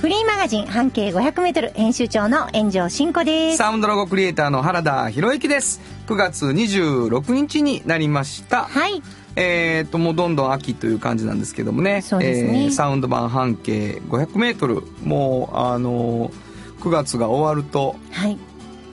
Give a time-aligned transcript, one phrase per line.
[0.00, 3.58] フリーマガジン半径 500m 編集長の炎上真子です。
[3.58, 9.02] サウンドロゴクリエイターの原田博之です9月26日になりましたはい。
[9.36, 16.32] えー、ともうどんどん秋という感じなんですけどもねそうですねえーサウンド版半径 500m もうあのー
[16.80, 18.38] 9月が終わると、はい。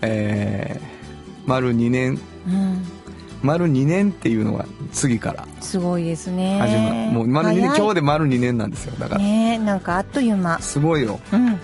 [0.01, 0.97] えー
[1.49, 2.85] 丸2年うん。
[3.43, 6.59] 丸2年っていうのが次からすごいですね。
[6.59, 10.59] 始まるもう丸2年今日で丸2年なんですよだから、ねなんかあっという間。
[10.59, 11.59] すごいようん。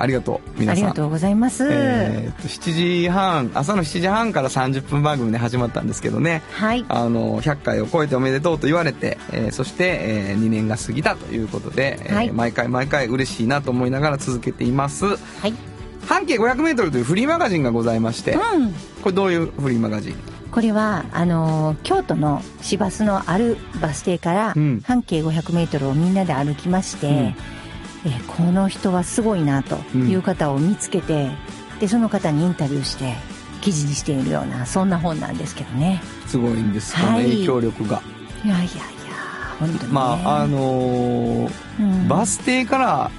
[0.00, 1.66] ありがとう皆さんありがとうございます。
[1.68, 6.84] えーと7時半朝の7時半から30分番組で始まったんですけどねはい。
[6.88, 9.98] あの100回を超えておめでとうと言われて、えーそして、
[10.30, 15.16] え2年が過ぎたということで、えーはい毎回毎回嬉しいなと思いながら続けていますは
[15.48, 15.54] い。
[16.06, 18.72] 半径 500m というフリーマガジンがございまして、うん。
[19.02, 20.37] これどういうフリーマガジン？
[20.58, 27.14] これは、あのー京都の市バスのあるバス停からうん、半径 500m をみんなで歩きまして、うん。
[27.14, 31.30] えーこの人はすごいなという方を見つけて、
[31.78, 33.14] で、その方にインタビューして、
[33.60, 36.02] 記事にしているような、そんな本なんですけどね。
[36.26, 37.06] すごいんです、はい。
[37.06, 38.02] この影響力が。
[38.44, 38.72] いやいやいや、
[39.60, 39.88] 本当に、ね。
[39.92, 42.08] まああのーうん。
[42.08, 43.10] バス停から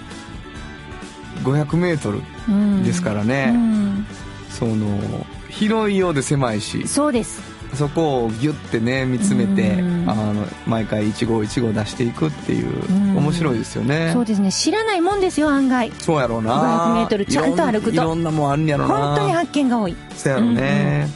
[1.46, 4.06] 500m ですからね、うん。
[4.50, 5.00] その
[5.50, 6.88] 広いようで狭いし。
[6.88, 7.42] そうです。
[7.76, 10.10] そこをギュッてね見つめて、うん。
[10.10, 13.18] あの毎回一号一号出していくっていう、ん。
[13.18, 14.12] 面白いですよね。
[14.14, 14.52] そうですね。
[14.52, 15.92] 知らないもんですよ、案外。
[16.00, 17.06] そうやろうな。
[17.08, 17.92] 500m ちゃんと歩くと。
[17.92, 18.96] いろんなもんあるんやろうな。
[18.96, 19.96] 本当に発見が多い。
[20.16, 21.08] そうやろうね、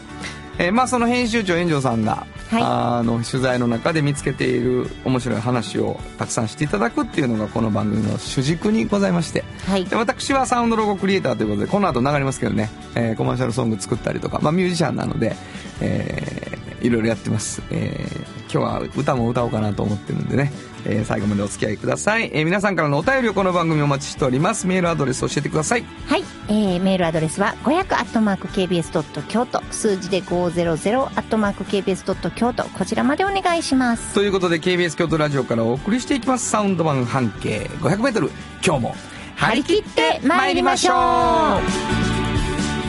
[0.60, 2.64] えーまあその編集長炎上さんが、はい。
[2.64, 9.44] あの取材の中で見つけている面白い話をたくさんしていただくっていうのがこの番組の主軸にございまして。
[9.68, 9.86] はい。
[9.86, 9.96] で。
[9.96, 15.36] 私はサウンドロゴクリエイターということでこの後流れますけどね、えーコマーシャルソング作ったりとか、まあ、ミュージシャンなので、
[15.82, 20.52] えーいろいろやってます、えー今日は歌も歌おうかなと思ってるんでね、
[20.86, 24.68] えー最後までお付き合いください、えー皆さんからのお便りをこの番組お待ちしております。
[24.68, 25.86] メールアドレス教えてください。
[26.08, 26.24] はい。
[26.50, 29.64] えー、メールアドレスは500アットマーク KBS ドット京都。
[29.72, 32.66] 数字で500アットマーク KBS ドット京都。
[32.66, 34.14] こちらまでお願いします。
[34.14, 36.48] ということで KBS 京都ラジオからお送りしていきます。
[36.50, 38.30] サウンド版半径 500m
[38.64, 38.96] 今日も
[39.36, 40.96] 張り切って参りましょう。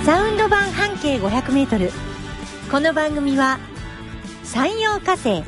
[0.05, 1.91] サウンド版半径500メートル。
[2.71, 3.59] この番組は
[4.43, 5.43] 山陽火星、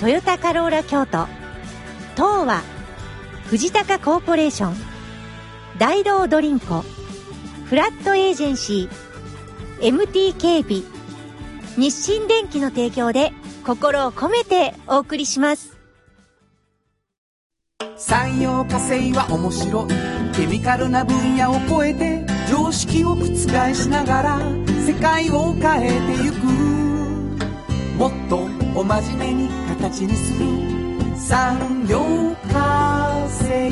[0.00, 1.26] トヨタカローラ京都、
[2.16, 2.62] 東和、
[3.48, 4.74] 藤高コーポレーション、
[5.78, 6.80] 大道ドリンコ、
[7.66, 10.84] フラットエージェンシー、MT 警備、
[11.76, 13.32] 日清電機の提供で
[13.66, 15.76] 心を込めてお送りします。
[17.98, 19.88] 産業化成は面白い。
[20.34, 23.26] ケミカルな分野を超えて常識を覆
[23.74, 24.38] しながら
[24.86, 26.46] 世界を変えてゆく。
[27.98, 30.46] もっとお真面目に形にする。
[31.14, 31.98] 産業
[32.50, 33.70] 化成。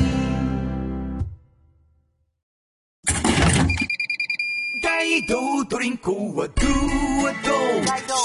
[4.83, 6.67] 大道ドリンクはドゥ
[7.25, 7.49] はド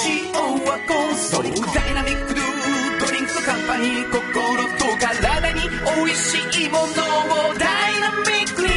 [0.04, 0.30] 塩
[0.66, 2.44] はコンソーダイナミックドゥ
[3.06, 4.20] ドリンクカンパニー心
[4.76, 5.60] と体に
[5.96, 6.86] 美味しいものを
[7.54, 8.68] ダイナミックに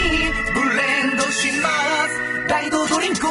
[0.53, 1.67] ブレンドしま
[2.07, 2.47] す。
[2.47, 3.27] 大道ドリンク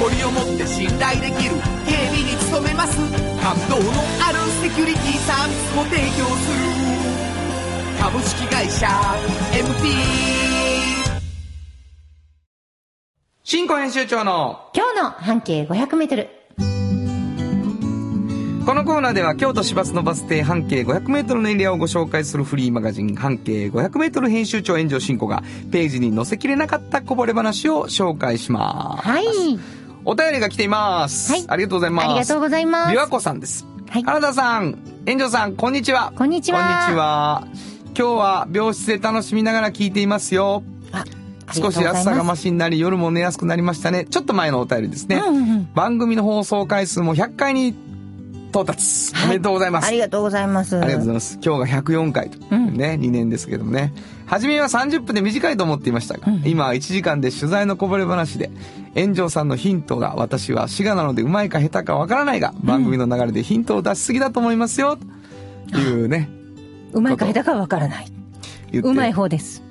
[0.00, 2.96] 誇りを持って信頼できる警備に努めます
[3.42, 3.92] 感動の
[4.26, 6.64] あるセキュリティサービスも提供する
[8.00, 8.86] 株式会社
[9.52, 11.20] MT
[13.42, 16.28] 新庫編集長の今日の半径500メートル。
[18.64, 25.42] このコーナーでは京都市バスのバス停半径 500m のエリアをご紹介するフリーマガジン半径 500m 編集長炎上進行が
[25.72, 29.08] ページに載せきれなかったこぼれ話を紹介します。
[29.08, 29.79] はい。
[30.04, 31.32] お便りが来ています。
[31.32, 32.08] はいありがとうございます。
[32.08, 33.66] ありがとうございます琵琶湖さんです。
[33.88, 36.12] はい原田さん、炎上さん、こんにちは。
[36.16, 37.46] こんにちはこんにちは。
[37.98, 40.62] 今日は病室で楽しみながら聞いていますよ。
[40.92, 41.04] あ
[41.52, 44.04] 少し暑さが増ししになり夜も寝やすくなりましたね。
[44.04, 45.16] ちょっと前のお便りですね。
[45.16, 47.74] うんうんうん番組の放送回数も100回に
[48.50, 49.12] 到達。
[49.24, 49.88] おめでとうございます。
[49.88, 50.76] ありがとうございます。
[50.76, 51.38] ありがとうございます。
[51.42, 53.92] 今日が104回とね、2年ですけどもね。
[54.30, 58.48] 初めは30分で短いと思っていましたが、今は1時間で取材のこぼれ話で、
[58.94, 64.98] 炎上さんのヒントが私は滋賀なのでうまいか下手かわからないが、番組の流れでヒントを出しすぎだと思いますよ、
[65.72, 66.30] というね、
[66.92, 68.06] うまいか下手かわからない。
[68.72, 69.64] うまい方です。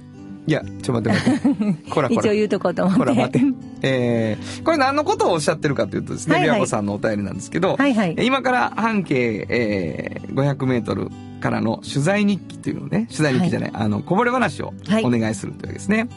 [0.48, 1.90] いや、ちょっと待って待って。
[1.90, 2.22] こらこら。
[2.22, 3.00] 一応言うとこうと思って。
[3.00, 3.48] こら待って。
[3.82, 11.10] えー、これ何のことをおっしゃってるかというとですね、はいはい琵琶湖さんのお便りなんですけど、はいはい今から半径、えー、500メートル
[11.40, 16.10] からの取材日記というのをね、取材日記じゃない、あの、こぼれ話をはいお願いするというわけですね。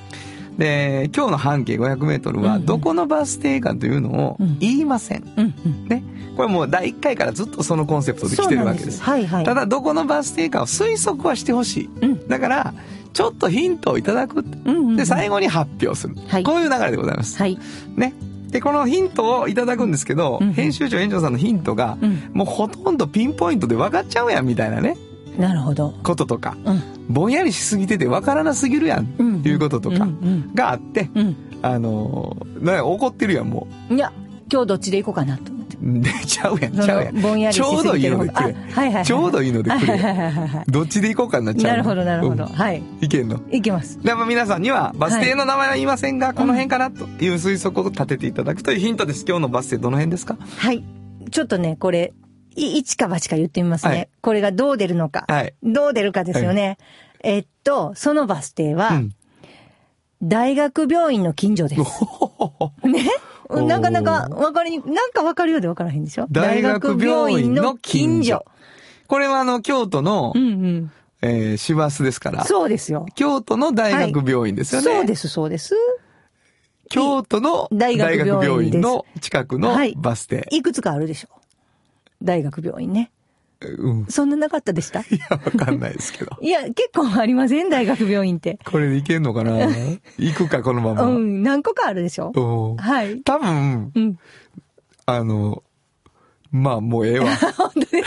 [0.58, 5.32] で、今日の半径500メートルは、どこのバス停かというのをうん言いません。
[5.36, 5.88] うんうん。
[5.88, 6.04] ね。
[6.36, 9.02] これもう第1回からずっとそのコンセプトで来てるわけです。
[9.02, 9.44] はいはい。
[9.44, 11.90] ただ、どこのバス停かを推測はしてほしい。
[12.02, 12.74] うんだから、
[13.12, 14.40] ちょっとヒントをいただく。
[14.40, 16.14] うんうんうんで、最後に発表する。
[16.28, 17.38] はいこういう流れでございます。
[17.38, 17.58] はい。
[17.96, 18.12] ね。
[18.48, 24.96] で、このヒントをいただくんですけど、うん編集長園長さんのヒントが、うんもうほとんどピンポイントで分かっちゃうやんみたいなね、
[25.38, 25.94] なるほど。
[26.02, 26.82] こととか、うん。
[27.08, 30.06] ぼんやりしすぎてて分からなすぎるやん、うんいうこととか
[30.54, 31.36] があって、うん。
[31.62, 34.12] あのー、怒ってるやん、もいや、
[34.50, 35.51] 今日どっちで行こうかなと。
[35.82, 37.52] で、ちゃうやん、そちゃうやん。
[37.52, 38.40] ちょうどいいのでくれ。
[38.40, 40.02] あはいはいはいちょうどいいのでくはいはいれ。
[40.04, 40.64] はいはいはい。
[40.68, 41.70] どっちで行こうかなっちゃう。
[41.72, 42.44] なるほどなるほど。
[42.44, 42.82] うんはい。
[43.00, 43.40] いけんの？
[43.50, 44.00] 行きます。
[44.00, 49.24] でも皆さんにはバス停の名前は言いませんが、この辺かなという推測を立てていただくというヒントです。
[49.26, 50.36] 今日のバス停どの辺ですか？
[50.56, 50.84] はい。
[51.30, 52.12] ちょっとね、これ、
[52.54, 53.92] い一か八か言ってみますね。
[53.92, 55.24] はいこれがどう出るのか。
[55.26, 56.78] はいどう出るかですよね。
[57.24, 59.10] えっと、そのバス停は、うん。
[60.22, 61.80] 大学病院の近所です。
[61.80, 61.86] ね？
[63.50, 66.26] なかなかわかりに、なんかわかるようでわからへんでしょ？
[66.30, 68.44] 大学病院の近所。
[69.08, 70.90] これはあの、京都のう、んうん。
[71.20, 72.44] えー、市バスですから。
[72.44, 73.06] そうですよ。
[73.14, 74.84] 京都の大学病院ですよね。
[74.84, 75.74] そうです、そうです。
[76.90, 80.46] 京都の大大学学病院の近くのはいバス停。
[80.50, 81.28] いくつかあるでしょ？
[82.22, 83.10] 大学病院ね。
[83.68, 84.06] うん。
[84.08, 85.00] そんななかったでした？
[85.00, 86.36] いや、わかんないですけど。
[86.40, 87.70] いや、結構ありません？
[87.70, 88.58] 大学病院って。
[88.64, 89.52] これでいけんのかな？
[90.18, 91.02] 行くか、このまま。
[91.02, 92.32] うん、何個かあるでしょ？
[92.78, 93.20] はい。
[93.22, 94.18] 多分う、ん。
[95.06, 95.62] あの、
[96.50, 97.34] まあ、もうええわ。
[97.56, 98.06] 本当ですか？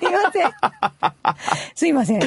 [0.00, 0.50] すいません。
[1.74, 2.20] すいません。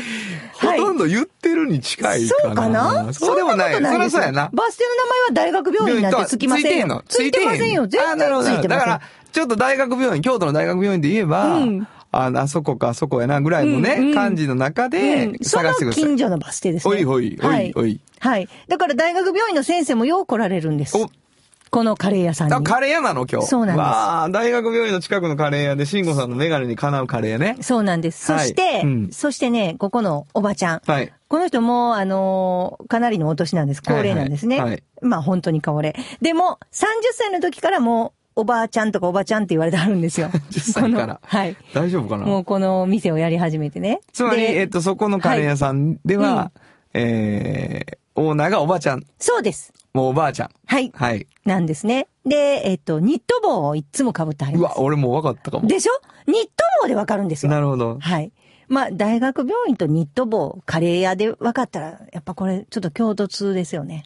[0.54, 2.45] ほとんど言ってるに近いかな。
[2.45, 3.13] そうかな？
[3.13, 3.74] そうでもない。
[3.74, 4.50] そそうやな。
[4.54, 7.04] バス停の名前は大学病院なんてつきませんよ。
[7.07, 7.88] ついてんのついてませんよ。
[7.88, 8.88] 全あなるほど然ついてません。
[8.88, 9.01] だから、
[9.31, 11.88] ちょっと大学病院、京都の大学病院で言えば、うん
[12.24, 16.04] ああそこかあそこやなぐらいのね、うんうん感じの中で探してください。
[16.04, 16.96] 近所のバス停ですね。
[16.96, 18.48] おいおいおいはいおいはい。
[18.68, 20.98] だから大学病院の先生もよう来られるんです。
[20.98, 21.10] お
[21.72, 22.54] このカレー屋さんに。
[22.54, 23.48] あ、カレー屋なの今日。
[23.48, 27.58] そうなんですわあ、大学病院の近くのカレー屋で、慎吾さんのメガネにかなうカレー屋ね。
[27.60, 28.32] そうなんです。
[28.32, 30.82] はいそして、うんそしてね、ここのおばちゃん。
[30.86, 31.12] はい。
[31.28, 33.84] この人も、あのーかなりのお年なんです。
[33.84, 34.62] 高齢なんですね。
[34.62, 35.94] はいはいまあ本当に高齢。
[36.22, 40.28] でも、30歳の時からもう、おばあちゃんとかおばちゃんって言われてあるんですよ。
[40.52, 41.56] 10歳からはい。
[41.74, 42.26] 大丈夫かな？
[42.26, 44.02] もうこの店をやり始めてね。
[44.12, 46.60] つまり、でえっと、そこのカレー屋さんでは、はい
[46.94, 49.04] えー、オーナーがおばちゃん。
[49.20, 49.74] そうです。
[49.94, 50.50] もうおばあちゃん。
[50.66, 50.92] はい。
[50.94, 51.28] はい。
[51.46, 52.08] なんですね。
[52.26, 54.81] で、えっと、ニット帽をいつも被ってはりうわ、ます。
[54.81, 55.68] 俺もう分かったかも。
[55.68, 55.92] でしょ？
[56.30, 56.50] ニット
[56.84, 57.52] 帽でわかるんですよ。
[57.52, 57.98] なるほど。
[58.00, 58.31] はい。
[58.68, 64.06] まあ、大学病院とニット帽、カレー屋で分かったら、やっぱこれ、ちょっと共通ですよね。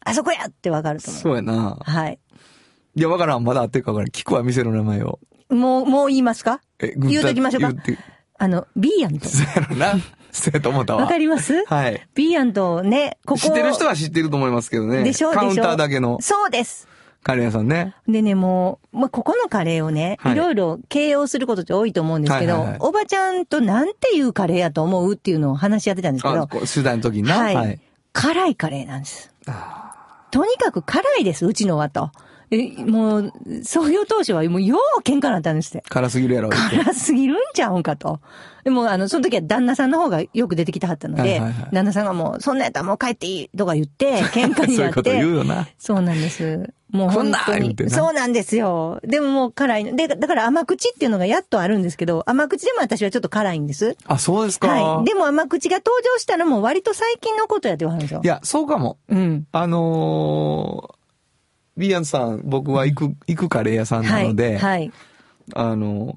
[0.00, 1.22] あそこやって分かると思う。
[1.22, 1.78] そうやな。
[1.80, 2.18] はい。
[2.96, 3.44] いや、わからん。
[3.44, 4.10] まだ合ってるか分からん。
[4.10, 5.18] 聞くわ、店の名前を。
[5.50, 6.60] もう、もう言いますか？
[6.80, 7.98] え、言うときましょうか言って。
[8.38, 9.28] あの、ビーアント。
[9.28, 9.94] そうやろな。
[10.32, 11.02] そうやと思ったわ。
[11.02, 11.64] わかります？
[11.66, 12.06] はい。
[12.14, 13.40] ビーアントね、ここ。
[13.40, 15.04] 知ってる人は知ってると思いますけどね。
[15.04, 16.88] でしょでしょカウンターだけのそうです。
[17.22, 17.94] カレー屋さんね。
[18.06, 27.38] でね、もう、まあ、ここのカレーをね、はいいろいろ形容することって多いと思うんですけど、はいはいはいおばちゃんとなんていうカレーやと思うっていうのを話し合ってたんですけあ、ど、こう取材の時にな。
[27.38, 27.80] はい。
[28.12, 29.32] 辛いカレーなんです。
[30.30, 32.10] とにかく辛いです、うちのはと。
[32.50, 33.32] え、もう、
[33.64, 35.88] 創業当初はもうよう喧嘩なったんですって。
[35.88, 36.50] 辛すぎるやろ。
[36.50, 38.20] 辛すぎるんちゃうんかと。
[38.64, 45.24] でも、あの、その時は旦那さんの方がよく出てきたはったので、はいはいはい旦那さんがもう、そんなんやったらもう帰っていいとか言って、 喧嘩にそういうことなって。
[45.24, 45.68] 言うよな。
[45.78, 46.72] そうなんです。
[46.94, 49.00] もう本当にそうなんですよ。
[49.02, 49.96] でももう辛いの。
[49.96, 53.96] で、だから甘口っていうのがやっとあるんですけど、甘口でも私はちょっと辛いんです。
[54.06, 54.68] あ、そうですか。
[54.68, 55.04] はい。
[55.04, 58.26] でも甘口が登場したのも割と最近のことやって言わはるんですよい。
[58.26, 58.98] や、そうかも。
[59.08, 59.44] うん。
[59.50, 60.93] あのー、
[61.76, 64.28] ビアンさん、僕は行く、行くカレー屋さんなはい。
[64.28, 64.92] ので、はい。
[65.54, 66.16] あの、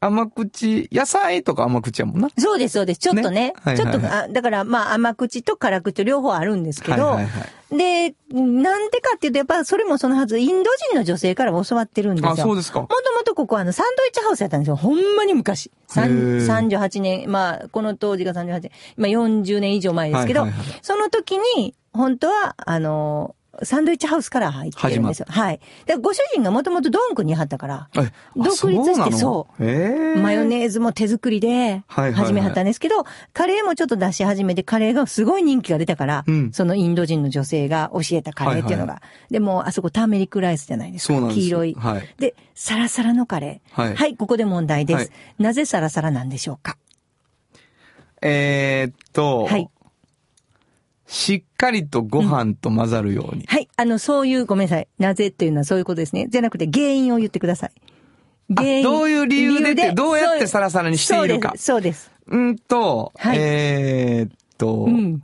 [0.00, 2.28] 甘口、野菜とか甘口やもんな。
[2.38, 3.00] そうです、そうです。
[3.00, 3.48] ちょっとね。
[3.48, 7.76] ねはいちょっと、はいはあだからまあ甘口と辛口と両方あるんですけど、はいはいはい。
[7.76, 12.30] で、なんでかっていうと、やっぱそれもそのはず、インド人の女性から教わってるんですよ。
[12.32, 12.86] あ、そうですかも。
[12.86, 14.76] ともとここはあの、サンドイッチハウスやったんですよ。
[14.76, 15.70] ほんまに昔。
[15.88, 25.26] さんへー38年、まあ、この当時が38年、まあ40年以上前ですけど、はいはいはいその時に、本当は、あの、サンドイッチハウスから入ってるんですよ。
[25.28, 25.60] はい。
[25.86, 27.88] で、ご主人がもともとドンクにいはったから、
[28.36, 30.20] 独立してそうへえ。
[30.20, 38.94] マヨネーズも手作りではいはいはい始めはったんですけど、カレーもちょっと出し始めて、カレーがすごい人気が出たから、うんそのインド人の女性が教えたカレーっていうのが。
[38.94, 41.14] はいでも、あそこターメリックライスじゃないですか。
[41.14, 41.74] そうなんです黄色い。
[41.74, 43.94] はいで、サラサラのカレー。
[43.94, 44.96] はいここで問題です。
[44.96, 46.76] はいなぜサラサラなんでしょうか？
[48.22, 49.68] えーっと、はい
[51.06, 53.44] しっかりとご飯と混ざるように。
[53.46, 53.68] はい。
[53.76, 54.88] あの、そういう、ごめんなさい。
[54.98, 56.26] なぜっていうのはそういうことですね。
[56.28, 57.70] じゃなくて原因を言ってください。
[58.54, 62.12] あどういう理由でってどうやってサラサラにしているかそうです。
[62.28, 64.96] うんと、はいえーっと、そうです。
[65.00, 65.22] うん。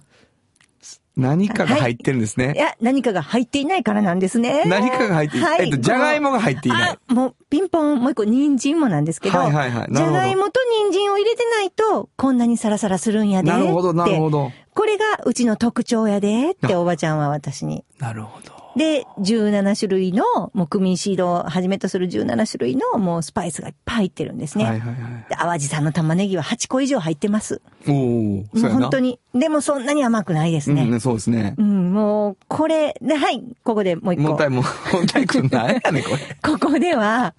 [1.14, 2.54] 何かが入ってるんですね。
[2.56, 4.64] いや、何かが入っていないからなんですね。
[4.66, 6.98] 何かが入っていはいえっと、じゃがいもが入っていない。
[7.06, 10.60] あ、もう、ピンポン、もう一個、人参もなんですけど、はいはいはいじゃがいもと
[10.90, 13.50] 人参を入れてないと、こんなにサラサラするんやで。
[13.50, 14.52] なるほど、なるほど。
[14.74, 14.80] ど。
[14.80, 17.84] これがうちの特徴やで、っておばちゃんは私に。
[17.98, 18.61] なるほど。
[18.76, 20.24] で、17種類の、
[20.54, 24.64] もうクミンシードをはじめとする17種類の、もうスパイスがいっぱい入ってるんですね。
[24.64, 25.26] はいはいはい。
[25.28, 27.60] で淡路さんの玉ねぎは8個以上入ってます。
[27.86, 28.58] おおもう。
[28.60, 29.18] 本当に。
[29.34, 30.82] でもそんなに甘くないですね。
[30.82, 31.62] うんね、そうですねう。
[31.62, 34.22] ん、もう、これ、で、はい、ここでもう一個。
[34.24, 34.68] もったいも、も
[35.02, 36.18] ったいくんないやねん、これ。
[36.42, 37.34] ここでは、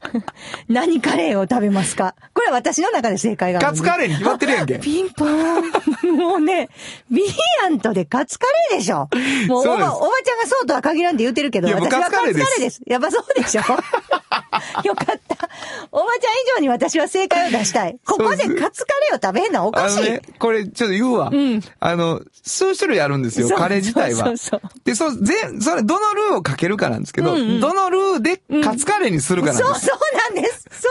[0.67, 2.15] 何カレーを食べますか？
[2.33, 3.59] これは私の中で正解が。
[3.59, 4.79] カツカレーに決まってるやんけ。
[4.79, 6.17] ピンポーン。
[6.17, 6.69] もうね、
[7.11, 7.27] ビリ
[7.63, 9.09] ヤントでカツカレーでしょ。
[9.47, 12.81] もうおば、おばちゃんがそうとは限らんって言ってるけど、私はカツカレーです。
[12.85, 13.61] やっぱそうでしょ？
[14.83, 15.49] よかった。
[15.91, 17.97] おばちゃん以上に私は正解を出したい。
[18.05, 20.03] ここでカツカレーを食べへんのはおかしい。
[20.03, 21.29] ね、これちょっと言うわ。
[21.29, 24.25] んあの、数種類あるんですよ、カレー自体は。
[24.25, 29.69] そうそうで、そう、全、それ、どのルーをかけるかなんですけど、うんうんどのルーでカツカレーにするかなんです。
[29.69, 30.65] そうそうなんです。
[30.81, 30.89] そ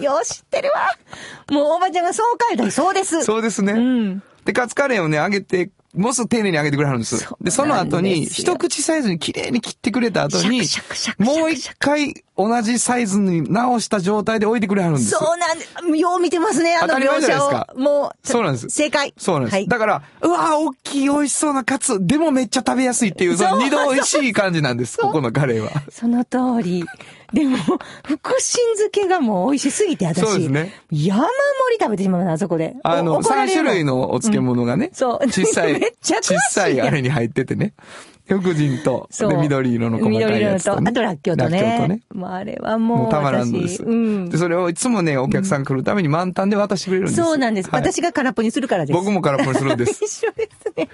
[0.00, 0.02] う。
[0.02, 0.88] よし、知ってるわ。
[1.50, 3.24] もうおばちゃんがそう書いたらそうです。
[3.24, 3.72] そうですね。
[3.72, 4.22] うん。
[4.44, 10.62] で、カツカレーをね、揚げて、もうすぐ丁寧に揚げてくれはるんですで、その後に、一口サイズに綺麗に切ってくれた後に
[11.18, 15.10] もう一回同じサイズに直した状態で置いてくれはるんです。
[15.10, 15.96] そうなんです。
[15.96, 17.74] よう見てますね、あの描写をですか。
[17.76, 19.14] もう、そうなんです正解。
[19.16, 19.54] そうなんです。
[19.54, 19.68] はい。
[19.68, 25.70] だから、うわー大きい美味しそうなカツ、でもめっちゃ食べやすいっていう、その二度美味しい感じなんです、 ここのカレーは。
[25.90, 26.84] その通り。
[27.32, 27.56] でも、
[28.04, 28.40] 福神
[28.76, 30.20] 漬けがもう美味しすぎて、私。
[30.20, 30.72] そうですね。
[30.90, 31.28] 山盛
[31.72, 32.76] り食べてしまうな、あそこで。
[32.82, 37.74] あの、3お怒られる種類のお漬物がね、そう小さい、 めっちゃ小さいあれに入っててね。
[38.28, 40.90] 福神と、で、緑色の細かいやつと、ね。
[40.90, 41.62] あとらっきょうとね。
[41.62, 42.00] らっきょうとね。
[42.12, 43.84] もうあれはもうもうたまらんので私す。
[43.84, 44.38] うんで、。
[44.38, 47.22] それをいつもね、お客さん来るために満タンで渡してくれるんです。
[47.22, 47.70] そうなんです。
[47.70, 48.96] はい私が空っぽにするからです。
[48.96, 50.02] 僕も空っぽにするんです。
[50.04, 50.88] 一緒ですね。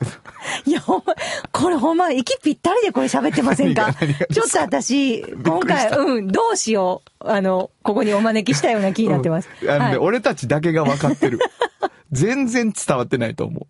[0.66, 1.14] いや、ほんま、
[1.52, 3.94] これほんま、息ぴったりでこれ喋ってませんか？
[4.32, 7.28] ちょっと私、今回、うん、どうしよう。
[7.28, 9.48] あの、ここにお招きしたような気になってます。
[9.62, 11.38] うんあのね、はい、俺たちだけが分かってる。
[12.12, 13.66] 全然伝わってないと思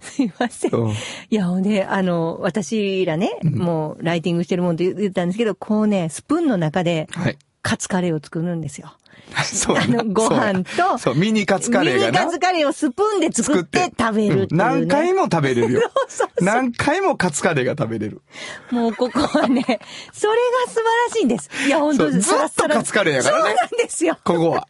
[0.00, 0.70] すいません。
[0.72, 0.76] う。
[0.76, 0.94] うんい
[1.30, 7.38] や、ほんで、あの、私らね、もう、ライティングしてるもんと言ったんですけど、こうね、スプーンの中で、はい。
[7.66, 8.94] カツカレーを作るんですよ。
[9.42, 12.20] そうやあのご飯とそうそう、ミニカツカレーがな。
[12.20, 15.80] ミニカツカレーをスプーンで作って食べるっていう、ねうん何回も食べれるよ。
[16.06, 18.22] そうそう何回もカツカレーが食べれる。
[18.70, 19.64] もうここはね、
[20.14, 20.34] それ
[20.66, 21.50] が素晴らしいんです。
[21.66, 24.16] いや、本当そうずっとカツカレーやからねそうなんですよ。
[24.22, 24.68] ここは。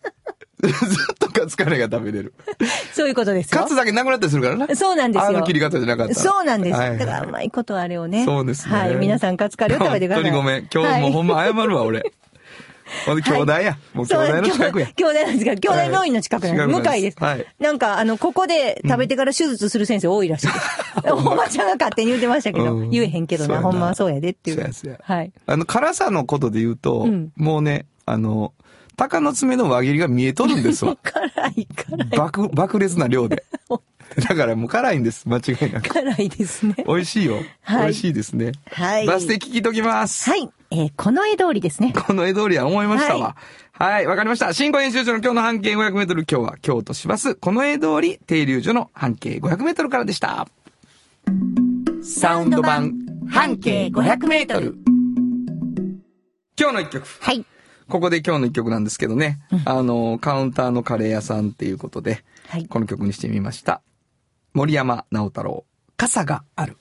[0.62, 2.32] ずっとカツカレーが食べれる。
[2.94, 3.60] そういうことですよ。
[3.60, 4.74] カツだけなくなったりするからな。
[4.74, 5.28] そうなんですよ。
[5.28, 6.78] あの切り方じゃなかったらそうなんです。
[6.78, 8.24] はいはいだからうまいことあれをね。
[8.24, 8.74] そうですね。
[8.74, 8.94] はい。
[8.96, 10.24] 皆さんカツカレーを食べてください。
[10.24, 10.68] 本当にごめん。
[10.72, 12.10] 今日もうほんま謝るわ、俺。
[13.04, 13.78] ほんで、兄弟や。
[13.94, 14.86] もう兄弟の近くや。
[14.94, 16.62] 兄弟なんですが、兄弟病院の近くなんです。
[16.62, 17.16] はい向かいです。
[17.18, 21.12] はいなんか、あの、ここで食べてから手術する先生多いらしいです。
[21.12, 24.72] おばちゃんが勝手に言ってましたけど、うん言えへんけどな、ほんまはそうやでっていう。
[25.02, 25.32] はい。
[25.46, 28.52] あの、辛さのことで言うと、うんもうね、あの、
[28.96, 30.96] 鷹の爪の輪切りが見えとるんですわ。
[31.02, 31.26] 辛
[31.56, 32.08] い、辛い。
[32.16, 33.44] 爆、爆裂な量で。
[34.28, 35.28] だからもう辛いんです。
[35.28, 35.88] 間違いなく。
[35.90, 36.76] 辛いですね。
[36.86, 37.34] 美味しいよ。
[37.62, 38.52] はい美味しいですね。
[38.70, 40.30] はいバス停聞きときます。
[40.30, 40.48] はい。
[40.70, 41.92] えーこの絵通りですね。
[42.06, 43.36] この江通りは思いましたわは。
[43.72, 44.52] はい、わ、かりました。
[44.52, 50.48] 新語編集長の今日の半径500メートル、今日は京都市バス、この江通り停留所の半径500メートルからでした。
[52.02, 52.94] サウンド版
[53.28, 54.76] 半径500メートル。
[56.58, 57.06] 今日の一曲。
[57.20, 57.44] はい。
[57.88, 59.38] ここで今日の一曲なんですけどね。
[59.64, 62.66] あの、カウンターのカレー屋さんっていうことで、はい。
[62.66, 63.82] この曲にしてみました。
[64.54, 65.64] 森山直太朗、
[65.96, 66.76] 傘がある。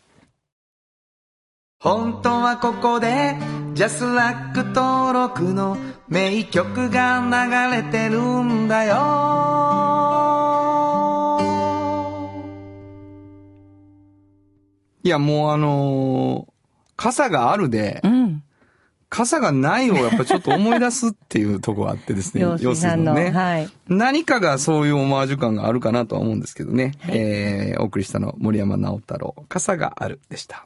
[1.79, 3.35] 本当はここで、
[3.73, 5.77] ジャスラック登録の
[6.07, 8.95] 名曲が流れてるんだよ。
[15.03, 16.55] いや、もうあのー
[16.97, 18.41] 傘があるでう、ん。
[19.09, 22.41] 傘がないをやっぱちょっと思い出すっていうところがあってですね。
[22.61, 23.31] 要するにね。
[23.31, 23.69] はい。
[23.89, 26.93] 何かがそういうオマージュ感があるかなとは思うんですけどね。
[27.09, 30.65] えー、お送りしたの森山直太朗、傘があるでした。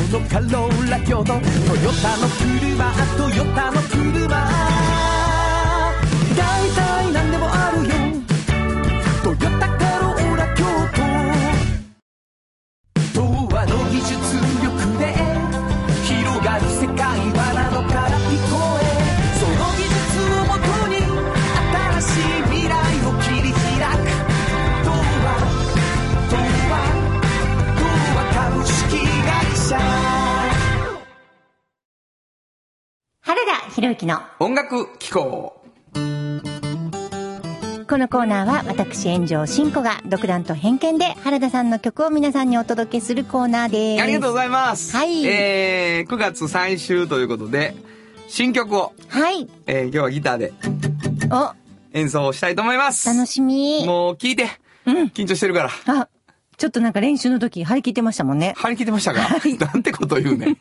[0.11, 1.39] のカローラ京都トヨ
[2.01, 4.27] タの車トヨタの車。
[6.35, 6.90] 大体
[33.81, 35.59] 原田博之の音楽機構。
[37.89, 44.03] このコーナーは私炎上真子が独断と偏見で原田さんの曲を皆さんにお届けするコーナーです。
[44.03, 44.95] ありがとうございます。
[44.95, 47.75] はいえー、9月最終ということで、
[48.27, 49.49] 新曲を、はい。
[49.65, 50.53] えー、今日はギターで
[51.31, 51.53] お、
[51.93, 53.09] 演奏したいと思います。
[53.09, 53.83] 楽しみ。
[53.87, 54.47] もう聞いて。
[54.85, 55.71] 緊張してるから。
[55.87, 56.07] あ、
[56.55, 58.53] ちょっとなんか練習の時張り切ってましたもんね。
[58.57, 60.55] 張り切ってましたか、なんてこと言うね。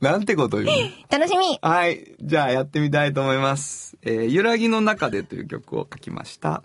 [0.02, 0.92] なんてこと言うね。
[1.10, 1.58] 楽しみ。
[1.60, 2.14] はい。
[2.20, 3.98] じゃあやってみたいと思います。
[4.02, 6.62] えー、揺らぎの中でという曲を書きました。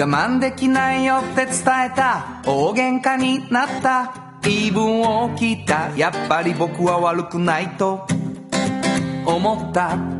[0.00, 1.54] 我慢できないよって伝え
[1.90, 8.06] た大喧嘩になった言い分を聞いたやっぱり僕は悪くないと
[9.26, 10.17] 思った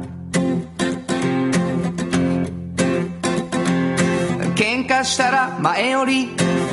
[4.58, 6.30] 喧嘩したら前より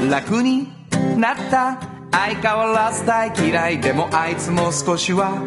[0.10, 0.68] 楽に
[1.18, 1.78] なった。
[2.12, 5.38] 相変わらず大嫌いでもあいつも少しは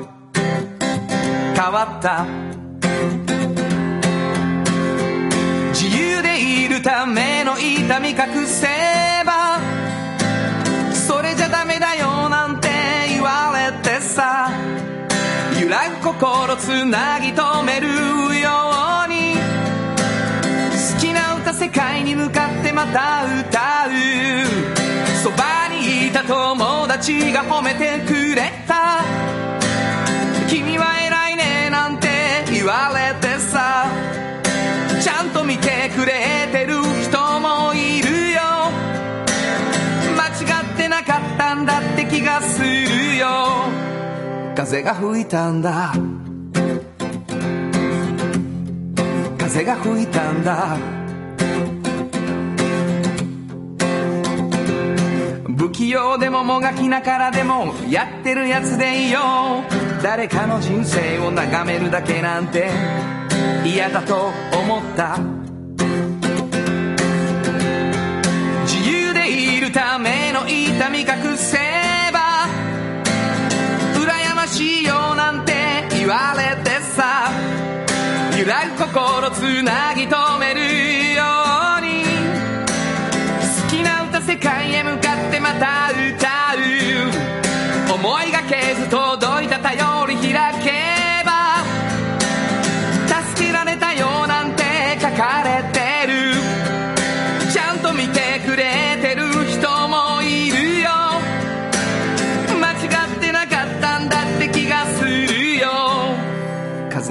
[1.56, 2.24] 変わった。
[5.72, 8.68] 自由でいるための痛み隠せ
[9.26, 9.58] ば
[10.92, 12.68] それじゃダメだよなんて
[13.08, 14.48] 言われてさ
[15.60, 17.88] 揺らぐ心つなぎ止める
[18.40, 18.67] よ。
[21.58, 23.90] 世界に向かってまた歌う。
[25.24, 29.02] そばにいた友達が褒めてくれた。
[30.48, 33.86] 君は偉いねなんて言われてさ。
[35.02, 38.40] ちゃんと見てくれてる人もいるよ。
[40.16, 43.64] 間違ってなかったんだって気がするよ。
[44.54, 45.92] 風が吹いたんだ。
[49.38, 50.97] 風が吹いたんだ。
[55.58, 59.64] 不器用でももがきながらでもやってるやつでいいよ。
[60.04, 62.70] 誰かの人生を眺めるだけなんて
[63.64, 65.18] 嫌だと思った。
[68.66, 71.77] 自由でいるための痛み隠せ。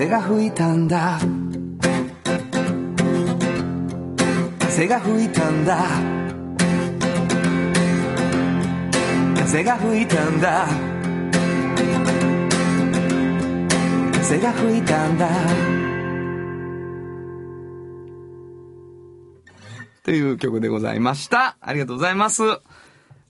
[0.07, 1.19] 風が吹いたんだ
[4.59, 5.83] 風が吹いたんだ
[9.35, 10.65] 風が吹いたんだ
[14.13, 15.27] 風が吹いたんだ
[20.03, 21.57] という曲でございました。
[21.59, 22.43] ありがとうございます。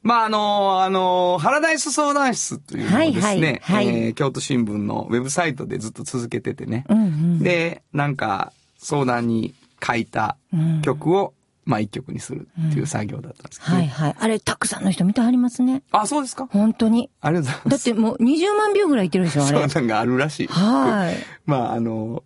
[0.07, 6.85] まあ、あの、あの、ハラダイス相談室というのをですね、はいはいはいえー京都新聞のウェブサイトでずっと続けててね。
[6.89, 7.39] うんうん。
[7.39, 9.53] で、なんか、相談に
[9.85, 10.37] 書いた
[10.81, 11.33] 曲を、
[11.65, 14.15] まあ、一曲にするっていう作業だったんですけど、はいはい。
[14.17, 15.83] あれ、たくさんの人見てはりますね。
[15.91, 16.47] あ、そうですか？
[16.49, 17.09] 本当に。
[17.19, 17.85] ありがとうございます。
[17.85, 19.57] だってもう20万秒ぐらいいってるでしょ、あれ。
[19.67, 20.47] そうなんかあるらしい。
[20.47, 21.15] はい。
[21.45, 22.23] まあ、あの、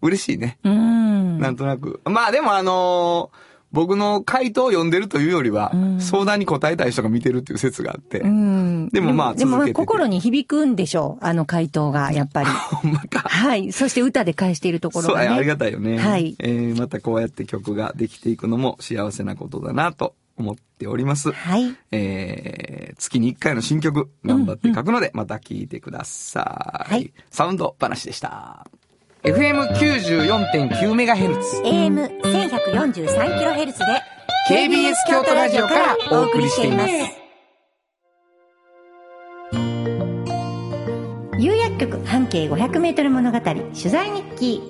[0.00, 0.58] 嬉しいね。
[0.64, 1.38] うん。
[1.40, 2.00] なんとなく。
[2.04, 8.20] まあでもあのー僕の回答を読んでるというよりは、相談に答えたい人が見てるっていう説があって。
[8.20, 8.88] うん。
[8.90, 11.24] でもまあでも続けてて心に響くんでしょう。
[11.24, 12.46] あの回答が、やっぱり。
[12.70, 13.28] ほんまか。
[13.28, 13.72] はい。
[13.72, 15.28] そして歌で返しているところそう、がね。
[15.28, 15.98] ありがたいよね。
[15.98, 21.32] はいえーまたこうやって曲ができていくのも幸せなことだなと思っております。
[21.32, 21.74] はい。
[21.90, 26.92] えー月に1回の新曲、頑張って書くので、また聴いてください。
[26.92, 28.66] はいサウンド話でした。
[29.24, 31.62] FM94.9MHz。
[31.64, 33.84] AM1143kHz で
[34.50, 36.92] KBS 京都ラジオからお送りしています。
[41.38, 44.60] 有薬局半径 500m 物語取材日記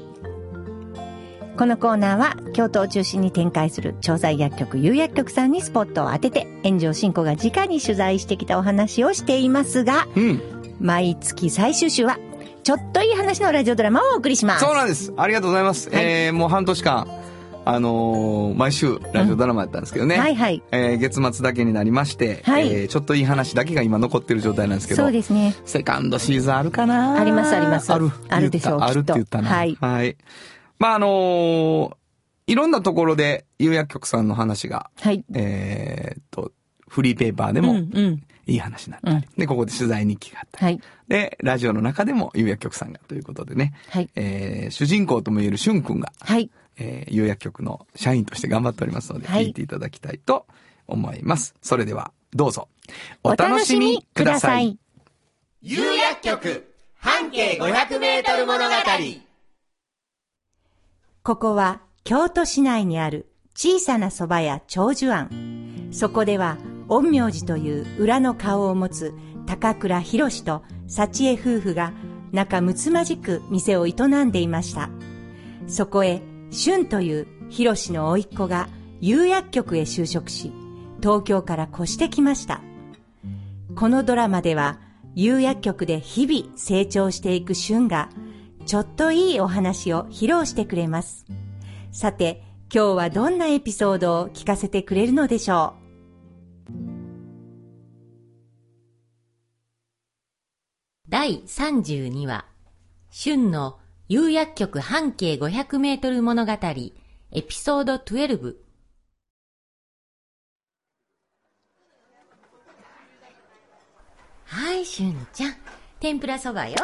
[1.59, 10.41] このコーナーは京都を中心に展開する調剤薬局有薬局さんにスポットを当てて炎上進行が直に取材してきたお話をしていますがうん。
[10.81, 12.19] 毎月最終週は
[12.65, 15.13] ちょっといい話のラジオドラマをお送りしますそうなんです。
[15.19, 15.91] ありがとうございます。
[15.91, 17.07] はいえーもう半年間、
[17.67, 20.17] あのー毎週ラジオドラマやったんですけどね。
[20.17, 25.03] はいはいえー月末だけになりまして、はいえーちょっといい話だけが今残ってる状態なんですけど。
[25.03, 27.21] そうですねセカンドシーズンあるかな？
[27.21, 28.11] ありますありますある？
[28.31, 29.51] あるでしょうあるって言ったな。
[29.51, 30.17] はいはい。
[30.79, 31.97] まあ、あのー
[32.47, 36.53] いろんなところで有薬局さんの話が、はいえーっと、
[36.89, 39.19] フリーペーパーでうもんうんいい話になった。
[39.19, 40.81] り、で、ここで取材日記があったり、はい。
[41.09, 44.09] で、ラジオの中でも有薬局さんがということでね、はい。
[44.15, 46.51] えー主人公とも言えるしゅんくんが、はい。
[46.77, 49.47] えー有薬局の社員として頑張っておりますので、はい。
[49.47, 50.47] 聞いていただきたいと
[50.87, 51.55] 思います。
[51.63, 52.69] それでは、どうぞ。
[53.23, 54.79] お楽しみください。
[55.63, 58.75] 有薬局半径500メートル物語。
[61.23, 65.89] ここは京都市内にある小さな蕎麦屋長寿庵。
[65.93, 69.15] そこでは、陰陽師という裏の顔を持つ
[69.47, 71.93] 高倉博士と幸恵夫婦が
[72.33, 73.93] 仲睦まじく店を営
[74.25, 74.91] んでいました。
[75.67, 78.69] そこへ、俊という博士の甥っ子が
[79.01, 80.53] 有薬局へ就職し、
[81.01, 82.61] 東京から越してきました。
[83.77, 84.81] このドラマでは、
[85.15, 88.11] 有薬局で日々成長していく俊が、
[88.67, 91.27] ちょっといいお話を披露してくれます。
[91.93, 92.43] さて、
[92.75, 95.84] 今日はどんなエピソードを聞かせてくれるのでしょう？
[101.15, 102.45] 第32話、
[103.13, 106.59] 春の有薬局半径500メートル物語、エ
[107.41, 108.57] ピソード12。
[114.47, 115.55] はい、春ちゃん。
[116.01, 116.75] 天ぷらそばよ。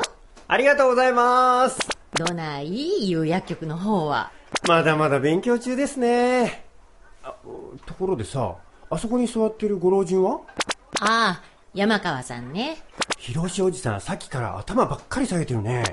[0.46, 1.80] ありがとうございます。
[2.12, 3.10] どない？
[3.10, 4.30] 有薬局の方は。
[4.68, 6.66] まだまだ勉強中ですね。
[7.24, 7.34] あ
[7.84, 8.54] ところでさ、
[8.90, 10.40] あそこに座ってるご老人は？
[11.00, 11.42] ああ、
[11.74, 12.82] 山川さんね。
[13.18, 15.84] 広しおじさんさっきから頭ばっかり下げてるね。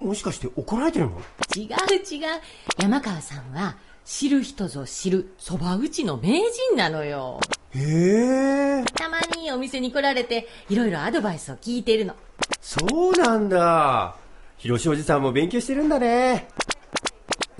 [0.00, 1.20] もしかして怒られてるの？
[1.56, 1.68] 違う
[2.10, 2.40] 違う。
[2.80, 7.38] 山川さんは、知る人ぞ知る蕎麦打ちの名人なのよ。
[7.70, 12.16] へえ、たまにお店に来られて、いろいろアドバイスを聞いてるの。
[12.60, 14.16] そうなんだ。
[14.58, 16.48] 広しおじさんも勉強してるんだね。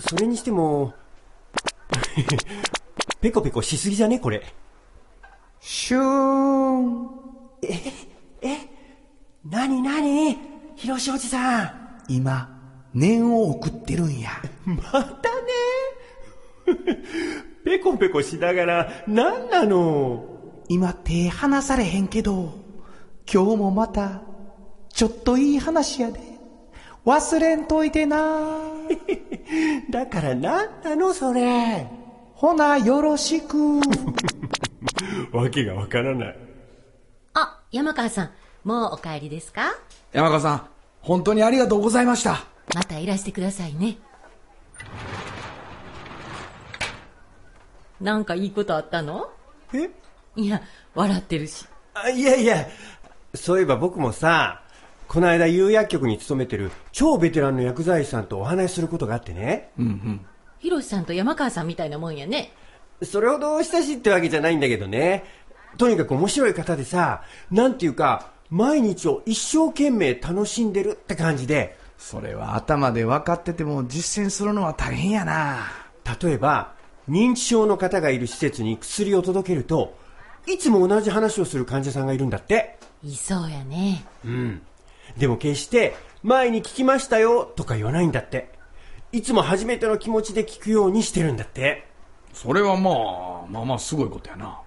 [0.01, 0.93] それにしても、
[3.21, 4.19] ペコペコしすぎじゃね？
[4.19, 4.43] これ。
[5.64, 7.09] シューン。
[9.48, 10.37] なになに
[10.75, 11.70] 広しおじさん。
[12.09, 12.48] 今
[12.92, 14.31] 念を送ってるんや。
[14.66, 15.07] またね。
[17.64, 20.25] ペコペコしながら何なの？
[20.68, 22.55] 今手離されへんけど
[23.33, 24.22] 今日もまた
[24.92, 26.20] ちょっといい話やで。
[27.07, 28.59] 忘れんといてな。
[29.90, 31.87] だから何なのそれ？
[32.35, 33.81] ほなよろしく
[35.33, 36.38] わけがわからない。
[37.35, 38.31] あ、山川さん、
[38.64, 39.75] もうお帰りですか？
[40.12, 40.66] 山川さん
[41.01, 42.45] 本当にありがとうございました。
[42.75, 43.97] またいらしてくださいね。
[48.01, 49.31] なんかいいことあったの？
[49.73, 49.90] え？
[50.37, 50.62] いや、
[50.95, 51.66] 笑ってるし。
[51.95, 52.66] あいやいや。
[53.35, 54.62] そういえば僕もさ
[55.09, 59.71] この間有薬局に勤めてる超ベテランの薬剤師さんとお話しすることがあってね。
[60.59, 62.53] ひろしさんと山川さんみたいなもんやね。
[63.05, 65.25] それほど親しいってわけじゃないんだけどね。
[65.79, 71.81] とにかく面白い方でさなんていうか毎日を一生懸命楽しんでるって感じで。
[72.03, 75.71] それは頭で分かってても実践するのは大変やな。
[76.21, 76.75] 例えば
[77.09, 79.97] 認知症の方がいる施設に薬を届けると
[80.49, 82.77] いつも同じ話をする患者さんがいるんだって。
[83.05, 84.05] いそうやね。
[84.25, 84.62] うん。
[85.17, 88.51] でも決して前に聞きましたよとか言わないんだって。
[89.12, 91.87] いつも初めての気持ちで聞くようにしてるんだって
[92.33, 94.61] それはまあまあまあすごいことやな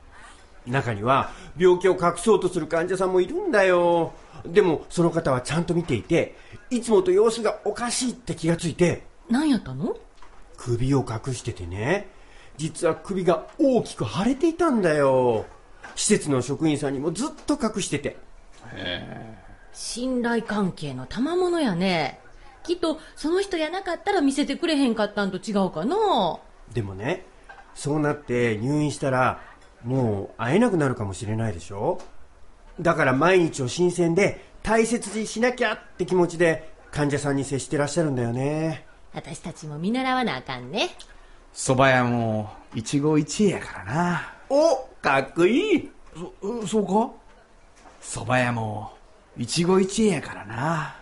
[0.65, 4.13] 中には病気を隠そうとする患者さんもいるんだよ
[4.45, 6.35] でもその方はちゃんと見ていて
[6.69, 9.95] いつもと様子がおかしいって気がついて何やったの？
[10.57, 12.09] 首を隠しててね
[12.57, 15.45] 実は首が大きく腫れていたんだよ。
[15.95, 18.17] 施設の職員さんにもずっと隠してて。
[19.73, 22.21] 信頼関係の賜物やね。
[22.63, 26.39] きっと、その人やなかったら見せてくれへんかったんと違うかな。
[26.73, 27.25] でもね、
[27.75, 29.41] そうなって入院したら、
[29.83, 31.99] もう会えなくなるかもしれないでしょ？
[32.81, 38.87] だから毎日を新鮮で大切にしなきゃって気持ちで患者さんに接してらっしゃるんだよね。
[39.13, 40.89] 私たちも見習わなあかんね。
[41.53, 44.33] 蕎麦屋も一期一会やからな。
[44.49, 45.91] おかっこいい
[46.41, 47.13] そ、そうか？
[48.01, 48.91] 蕎麦屋も
[49.37, 50.95] 一期一会やからな。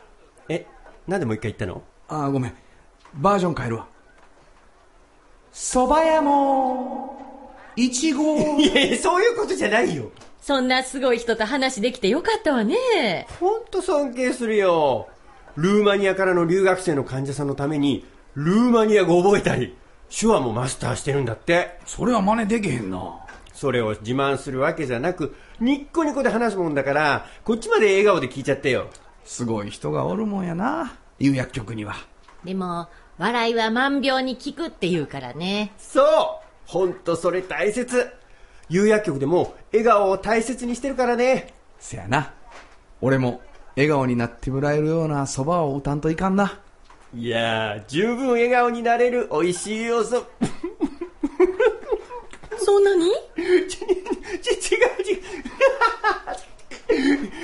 [0.50, 0.66] え、
[1.08, 1.82] なんでもう一回言ったの？
[2.08, 2.54] あー、ごめん。
[3.16, 3.88] バージョン変えるわ。
[5.54, 7.16] 蕎麦屋も、
[7.76, 8.60] いちご。
[8.60, 10.10] いやそういうことじゃないよ。
[10.42, 13.28] そんなすごい人と話できてよかったわね。
[13.40, 15.08] ほんと尊敬するよ。
[15.56, 19.78] ルーマニアからの留学生の患者さんのために、ルーマニア語を覚えたり、
[20.10, 21.78] 手話もマスターしてるんだって。
[21.86, 23.20] それは真似できへんな。
[23.54, 28.88] それを自慢するわけじゃなく、ニッコニコで話すもんだから、こっちまで笑顔で聞いちゃってよ。
[29.24, 30.96] すごい人がおるもんやな。
[31.20, 31.94] 有薬局には。
[32.44, 35.72] でも、笑いは万病に効くって言うからね。
[35.78, 36.06] そう
[36.66, 38.10] ほんとそれ大切
[38.70, 41.54] 有薬局でも笑顔を大切にしてるからね。
[41.80, 42.34] せやな。
[43.02, 43.42] 俺も
[43.76, 46.60] 笑顔になってもらえるような蕎麦を歌んといかんな。
[47.16, 50.26] いやー、十分笑顔になれる美味しい要素。
[52.58, 53.12] そんなに？
[53.70, 55.14] ち、ち、違う違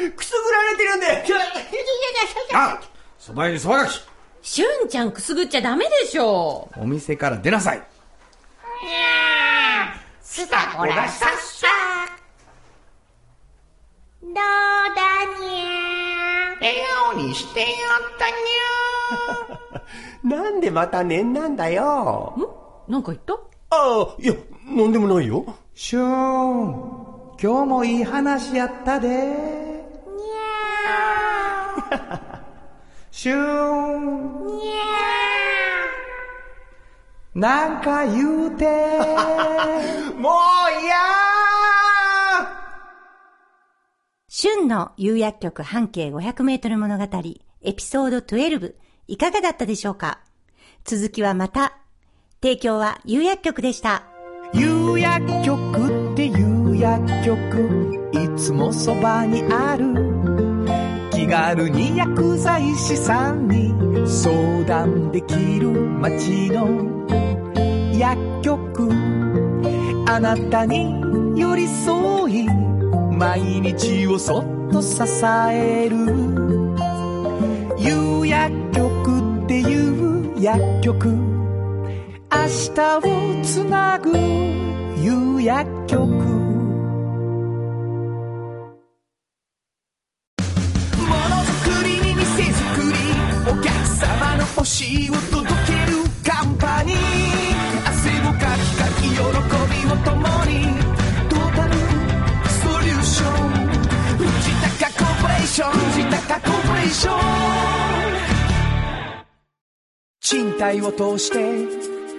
[0.07, 0.11] う。
[0.13, 1.23] くすぐられてるんで。
[2.53, 2.79] あ
[3.19, 4.01] 蕎麦屋に蕎麦がき
[4.51, 6.71] しゅんちゃんくすぐっちゃダメでしょ。
[6.75, 7.83] お店から出なさい。
[14.21, 14.41] どうだ
[15.39, 16.75] にゃ笑
[17.13, 17.69] 顔にしてやっ
[18.17, 22.33] たにゃ なんでまた念なんだよ。
[22.87, 23.33] なんか言った？
[23.69, 24.33] ああ、いや、
[24.65, 25.45] なんでもないよ。
[25.75, 29.58] シューン、今日もいい話やったで。
[33.21, 33.37] シュー
[33.97, 34.61] ン、
[37.35, 38.63] なんか言うて。
[40.17, 40.95] もう嫌
[44.31, 47.03] 春の有薬局半径500メートル物語
[47.61, 48.75] エピソード12
[49.07, 50.19] いかがだったでしょうか？
[50.85, 51.73] 続きはまた。
[52.41, 54.03] 提供は有薬局でした。
[54.53, 60.08] 有薬局っていう薬局いつもそばにある気
[61.29, 63.71] 軽に薬剤師さんに
[64.07, 66.67] 相談できる街の
[67.93, 68.89] 薬局。
[70.07, 72.47] あなたに寄り添い
[73.11, 75.03] 毎日をそっと支
[75.51, 75.97] える。
[77.77, 81.09] 有薬局っていう薬局。
[81.09, 84.17] 明日をつなぐ
[84.97, 86.38] 夕薬局。
[94.89, 96.97] の欲しいを届けるカンパニー。
[97.87, 99.21] 汗をかきかき喜び
[99.91, 100.53] を共に
[101.29, 101.73] トータル
[102.49, 103.49] ソリューション
[104.17, 104.25] 藤
[104.79, 107.19] 高コーポレーション藤高コーポレーション。
[110.21, 111.67] 賃貸を通して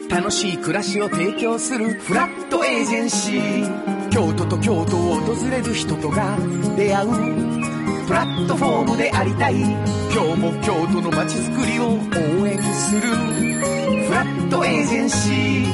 [0.09, 4.11] 楽しい暮らしを提供するフラットエージェンシー。
[4.11, 6.37] 京都と京都を訪れる人とが
[6.77, 7.80] 出会う
[8.11, 9.55] プラットフォームでありたい。
[9.55, 13.03] 今日も京都の街づくりを応援する。
[13.03, 15.67] フラットエージェンシー。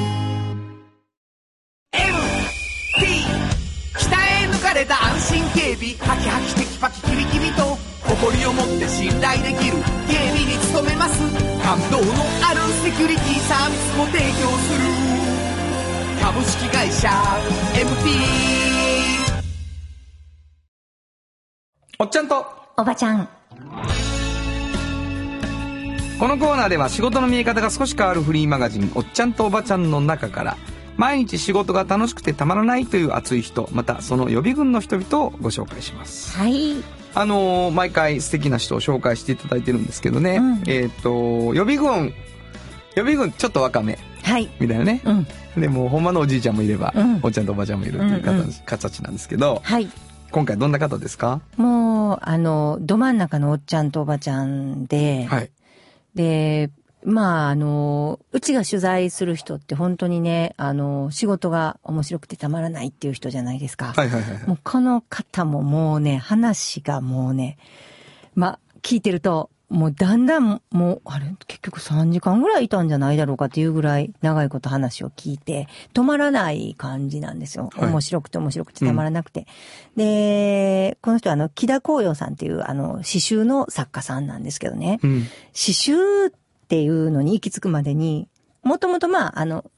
[1.92, 3.24] MT
[3.96, 5.94] 北へ抜かれた安心警備。
[5.96, 7.78] ハキハキテキパキキビキビと。
[8.04, 9.78] 誇りを持って信頼できる。
[10.06, 11.18] 警備に努めます。
[11.64, 12.12] 感動の
[12.44, 14.84] あるセキュリティサービスも提供する。
[16.20, 17.08] 株式会社
[17.72, 18.75] MT
[21.98, 22.44] おっちゃんと
[22.76, 23.28] おばちゃん。
[26.18, 30.56] このコーナーでは仕事の見え方が少し変わるフリーマガジン「おっちゃんとおばちゃん」の中から
[30.96, 36.76] 毎日仕事が楽しくてたまらないという熱い人またその予備軍の人々をご紹介しますはい。
[37.14, 42.14] あのー毎回素敵な人を紹介していただいてるんですけどね、うんえっ、と予備軍
[42.94, 44.48] 予備軍ちょっと若めはい。
[44.58, 45.26] みたいなね、うん。
[45.60, 49.88] でもうほんまのおじいちゃんもいれば、うんおっちゃんとおばちゃんもいるっていう形なんですけどはい。
[50.30, 51.40] 今回どんな方ですか？
[51.56, 55.50] もう、あの、ど真ん中のおっちゃんとおばちゃんで、はい。
[56.14, 56.70] で、
[57.04, 63.92] まあ、あの、うちが取材する人って本当にね、あの、仕事が面白くてたまらないっていう人じゃないですか。
[63.96, 64.46] はいはいはいはい。
[64.48, 67.58] もうこの方ももうね、話がもうね、
[68.34, 77.70] まあ、聞いてると、もうだんだん、もう、あれ、結局3時間ぐらいいたんじゃないだろうかっていうぐらい長いこと話を聞いて、止まらない感じなんですよ。
[77.74, 79.46] はい面白くて面白くてたまらなくて。
[79.96, 85.00] で、この人はあの、木田光陽さんっていうあの、詩集の作家さんなんですけどね。
[85.02, 85.24] うん。
[85.52, 86.30] 詩集っ
[86.68, 88.28] ていうのに行き着くまでに、
[88.62, 89.68] もともとまあ、あの、い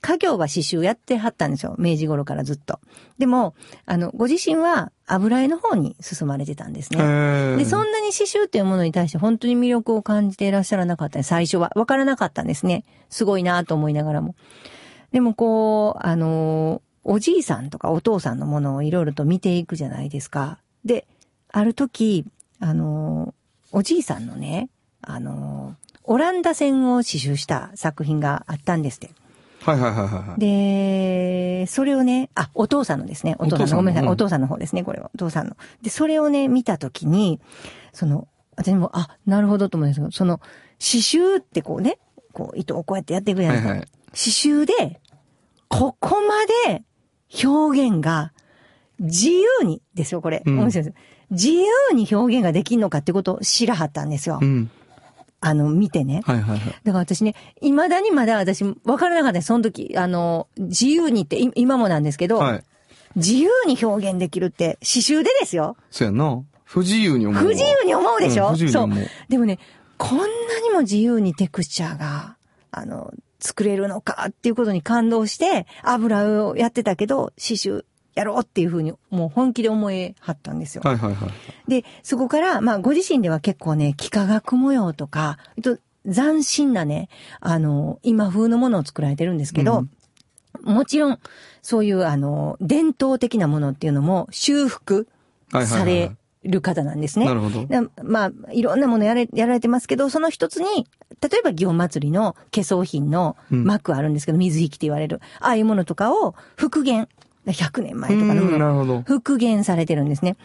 [0.00, 1.74] 家業は詩集やってはったんですよ。
[1.78, 2.80] 明治頃からずっと。
[3.18, 3.54] でも、
[3.86, 6.98] あの、ご自身は油絵の方に進まれてたんですね。
[7.00, 11.72] へで、そんなに刺繍っていうものに対して本当に魅力を感じていらっしゃらなかったね最初は。
[11.74, 12.84] わからなかったんですね。
[13.08, 14.36] すごいなと思いながらも。
[15.12, 20.58] でもこう、あの、おじいさんとかお父さんのものをいろいろと見ていくじゃないですか。
[20.84, 21.06] で、
[21.50, 22.26] ある時、
[22.60, 23.34] あの、
[23.72, 24.68] おじいさんのね、
[25.00, 29.10] あの、オランダ戦を刺繍した作品があったんですって。
[29.62, 30.40] はいはいはいはい。
[30.40, 33.36] で、それをね、あ、お父さんのですね。
[33.38, 34.06] お父さんの、ごめんなさい。
[34.06, 35.10] うんお父さんの方ですね、これは。
[35.14, 35.56] お父さんの。
[35.82, 37.40] で、それをね、見たときに、
[37.92, 40.38] その、私も、あ、なるほどと思うんですけど、その、
[40.78, 41.98] 刺繍ってこうね、
[42.32, 43.70] こう、糸をこうやってやっていくじゃないですか。
[43.70, 45.00] はいはい刺繍で、
[45.68, 46.34] ここま
[46.66, 46.82] で
[47.44, 48.32] 表現が
[48.98, 50.42] 自由にですよ、これ。
[50.44, 50.96] うん面白いです。
[51.30, 54.38] 自由に表現ができんのかってことを知らはったんですよ。
[54.40, 54.70] うん。
[55.40, 56.22] あの、見てね。
[56.24, 56.60] はいはいはい。
[56.60, 59.46] だから私ね、未だにまだ私、わからなかったです。
[59.46, 62.64] その時、あの、自由にって、い今もなんですけど、はい。
[63.16, 65.76] 自由に表現できるって、刺繍でですよ。
[65.90, 66.42] そうやんな。
[66.64, 67.42] 不自由に思うわ。
[67.42, 68.90] 不自由に思うでしょ、うんそう。
[69.28, 69.58] でもね、
[69.96, 70.24] こんな
[70.62, 72.36] にも自由にテクスチャーが、
[72.70, 77.84] あの、作れるのかっていうことに感動して、油絵をやってたけど、刺繍
[78.18, 80.82] やろうっていうふうに、もう本気で思えはったんですよ。
[80.84, 81.70] はいはいはい。
[81.70, 87.08] で、そこから、まあ、ご自身では結構ね、幾何学模様とか、と斬新なね、
[87.40, 89.86] あの、今風のものを作られてるんですけど、
[90.62, 91.20] もちろん、
[91.62, 95.06] そういう、あの、伝統的なものっていうのも修復
[95.52, 96.10] はいはいはいされ
[96.44, 97.26] る方なんですね。
[97.26, 97.66] なるほど。
[97.66, 100.86] だまあ、いろんなものやれ、やられてますけど、その一つに、
[101.20, 105.20] 例えば祇園祭りの化粧品の幕あるんですけど、水引って言われる。
[105.40, 107.08] ああいうものとかを復元。
[107.52, 110.36] 100年前とかのものど復元されてるんですね。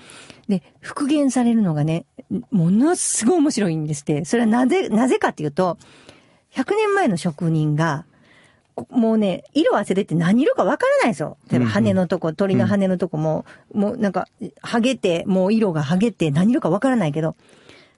[0.47, 2.05] で、復元されるのがね、
[2.51, 4.25] ものすごい面白いんですって。
[4.25, 5.77] それはなぜ、なぜかっていうと、
[6.53, 8.05] 100年前の職人が、
[8.75, 11.37] こもうね、色あせてって何色かわからないですよ。
[11.51, 14.27] 例えば羽のとこ、鳥の羽のとこも、もうなんか、
[14.63, 17.35] 剥げて、もう色が剥げて何色かわからないけど、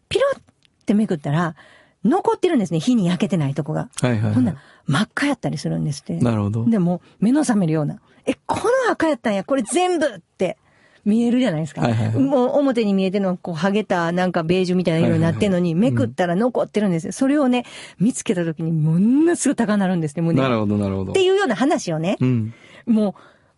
[0.09, 0.41] ピロっ
[0.85, 1.55] てめくったら、
[2.03, 2.79] 残ってるんですね。
[2.79, 3.89] 火に焼けてないとこが。
[4.01, 6.13] はいはいはほんなら真っ赤やったりするんですって。
[6.13, 6.19] い。
[6.19, 6.65] なるほど。
[6.65, 7.99] でも、目の覚めるような。
[8.25, 10.57] え、この赤やったんや、これ全部って
[11.05, 11.81] 見えるじゃないですか。
[11.81, 17.13] はいはいはいもう表に見えてるの、こう、剥げた、なんかベージュみたいな色になってるのに、はいはいはいめくったら残ってるんですよ。
[17.13, 17.65] それをね、
[17.99, 21.23] 見つけた時に、ものすごい高鳴るんですね、胸がなるほどなるほどって。
[21.23, 22.53] いうような話をね、うん。
[22.87, 23.15] も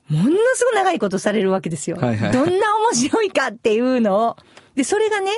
[0.10, 1.98] う、ものすごい長いことされるわけですよ。
[1.98, 4.36] はいはいはいどんな面白いかっていうのを。
[4.76, 5.32] で、それがね、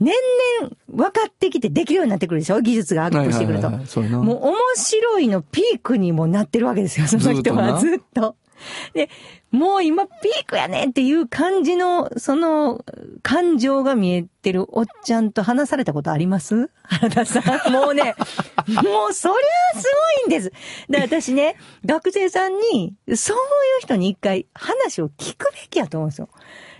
[0.00, 2.60] 年々分かってきてできるようになってくるでしょ？
[2.60, 3.66] 技術がアップしてくると。
[3.66, 8.34] はいはいはいそうやなもう面白いのピークにもなってるわけですよ、その人はずずっと。
[8.94, 9.08] で、
[9.50, 12.84] もう今ピークやねっていう感じの、その、
[13.22, 16.70] 感情が見えてるおっちゃんと話されたことあります？
[16.84, 17.72] 原田さん。
[17.72, 18.14] もうね、
[18.82, 19.86] もうそりゃす
[20.24, 20.52] ごいんです。
[20.88, 23.40] で、私ね、学生さんに、そうい
[23.78, 26.28] う人に一回話を聞くべきやと思うんですよ。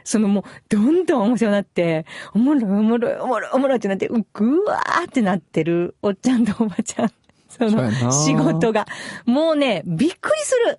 [0.04, 7.10] そのもう、どんどん面白くなって、おもろいおもろいおもろいおもろいってなって、ぐわーってなってるおっちゃんとおばちゃん。
[7.48, 8.86] その仕事が。
[9.26, 10.78] もうね、びっくりする。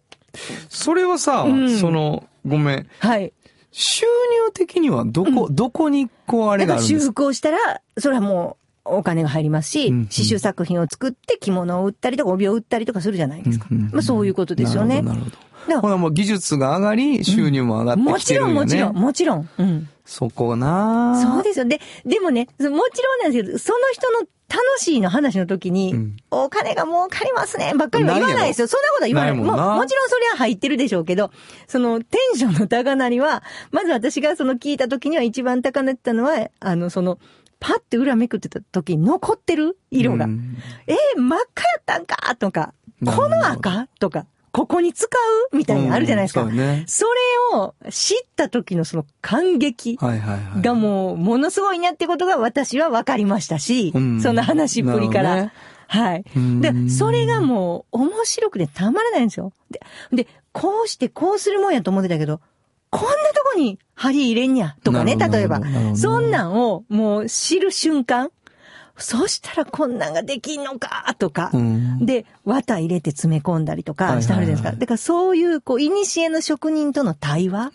[0.69, 2.87] それはさ、うんその、ごめん。
[2.99, 3.33] はい。
[3.71, 7.11] 収入的にはどこ、どこにこうあれがあるんですか？
[7.11, 13.67] 復をしたら、それはもう、お金が入りますし、うんうん刺繍作品を作って着物を売ったりとか帯を売ったりとかするじゃないですか。
[13.69, 15.01] うんうんうんまあそういうことですよね。
[15.01, 15.81] なるほど。
[15.81, 18.69] ほらもう技術が上がり、収入も上がってきてるんよね。
[18.71, 19.69] ちろんもちろん、もちろん。
[19.69, 19.89] うん。
[20.03, 21.65] そこなそうですよ。
[21.65, 28.67] で、でもね、そもちろんなんですけど、その人の楽しいの話の時に、うんお金が儲かりますね、ばっかりは言わないですよ。
[28.67, 29.33] そんなことは言わない。
[29.33, 31.31] もももちろんそれは入ってるでしょうけど、
[31.67, 37.19] そのテンションの高鳴りは、まず私がその聞いた時には一番高鳴ってたのは、あの、その、
[37.59, 40.25] パッて裏めくってた時に残ってる色が。
[40.25, 42.73] うんえー真っ赤やったんかとか、
[43.05, 45.07] この赤とか、ここに使
[45.51, 45.55] う？
[45.55, 46.43] みたいなのあるじゃないですか。
[46.43, 47.05] うんそうねそ
[47.53, 49.97] れを知った時のその感激。
[49.97, 55.35] がもう、ものすごいなってことが私は分かりましたし、うんその話っぷりから。
[55.35, 55.53] ね
[55.87, 56.23] はい。
[56.35, 59.51] うんで、それがもう面白くてたまらないんですよ。
[59.69, 62.39] で、で、こうしてこうするもんやと思ってたけど、
[62.89, 63.15] こんなと
[63.53, 65.61] こに針入れんや、とかね、例えば。
[65.95, 68.31] そんなんをもう知る瞬間、
[69.01, 71.51] そしたらこんなんができんのか、とか。
[71.53, 74.71] うんで、綿入れて詰め込んだりとかしてはるじゃないですか。
[74.71, 77.71] だからそういう、こう、古の職人との対話っ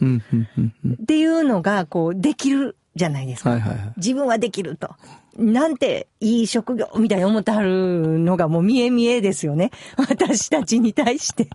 [1.06, 3.50] ていうのが、こう、できるじゃないですか。
[3.50, 3.92] はいはいはい。
[3.96, 4.90] 自分はできると。
[5.38, 9.70] なんていい職業みたいに思ってはるのがもう見え見えですよね。
[9.98, 11.48] 私たちに対して。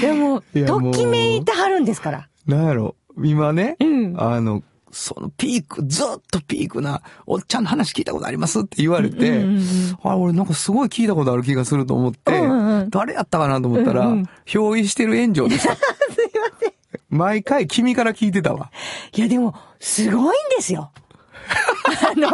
[0.00, 2.28] でも、ときめいてはるんですから。
[2.46, 4.62] なんやろ、今ね、うんあの、
[4.94, 9.64] そのピーク、ずっとピークな、おっちゃんの話聞いたことありますって言われて、うんうんうん
[10.02, 15.74] あ、俺なんかすごい聞いたことある気がすると思って、うんうんうん誰やったかなと思ったら、うんうん憑依してる炎上でした。
[15.76, 15.84] すい
[16.38, 16.72] ません。
[17.08, 18.70] 毎回君から聞いてたわ。
[19.14, 20.90] いや、でも、すごいんですよ。
[22.10, 22.28] あの、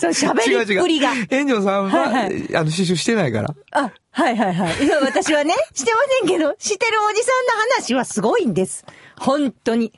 [0.00, 1.10] そう、喋りっぷりが。
[1.30, 3.54] 炎上さんは、はいはあの、刺繍してないから。
[3.72, 4.84] あ、はいはいはい。
[4.84, 8.84] いや、私はね、してませんけど、してるおじさんの話はすごいんです。
[9.18, 9.92] 本当に。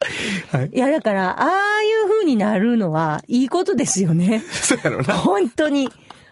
[0.52, 0.70] はい。
[0.72, 4.42] いや、だから、ああいう風になるのは、いいことですよね。
[4.50, 5.14] そうやろな。
[5.14, 5.88] 本当に。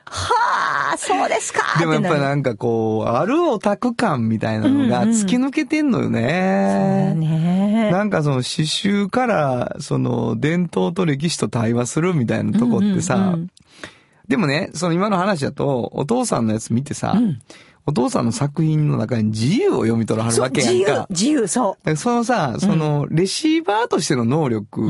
[0.08, 7.14] はあ、そうですかでもやっぱりななんかこう、あるオタク感みたいなのがうんうん突き抜けてんのよね。
[7.16, 13.50] ねなんかその刺繍から、その伝統と歴史と対話するみたいなとこってさ、うんうんうん
[14.28, 17.38] でもね、その今の話だと、お父さんのやつ見てさ、うん
[17.86, 21.06] お父さんの作品の中に自由を読み取らはるそうわけや自由んか、。
[21.10, 24.82] 自由、そだからそのさ、その、レシーバーとしての能力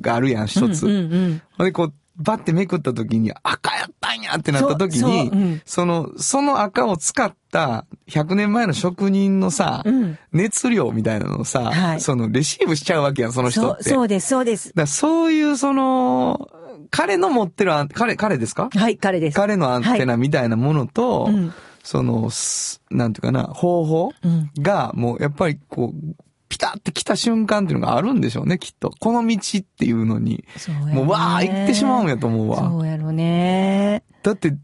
[0.00, 0.46] があるやん、う。
[0.48, 0.86] 一つ。
[0.86, 13.90] うんうんで、こう、バッてめくった時に赤やったんやってなった時そうに、そううんその、その赤を使った100年前の職人のさ、うん熱量みたいなのをさ、はいその、レシーブしちゃうわけやん、その人そう、って。
[13.90, 14.72] そうです、そうです。
[14.74, 16.48] だそういう、その、
[16.90, 18.68] 彼の持ってる彼、彼ですか？
[18.74, 19.36] はい、彼です。
[19.36, 21.52] 彼のアンテナみたいなものと、うん
[21.82, 26.14] その、すなんていうかな、方法うんが、もうやっぱりこう、
[26.48, 28.92] ピタって来た瞬間っていうのがあるんでしょうね、きっと。
[28.98, 32.58] この道っていうのに、そうもうわー行ってしまうんやと思うわ。
[32.58, 34.02] そうやろね。
[34.22, 34.56] だって、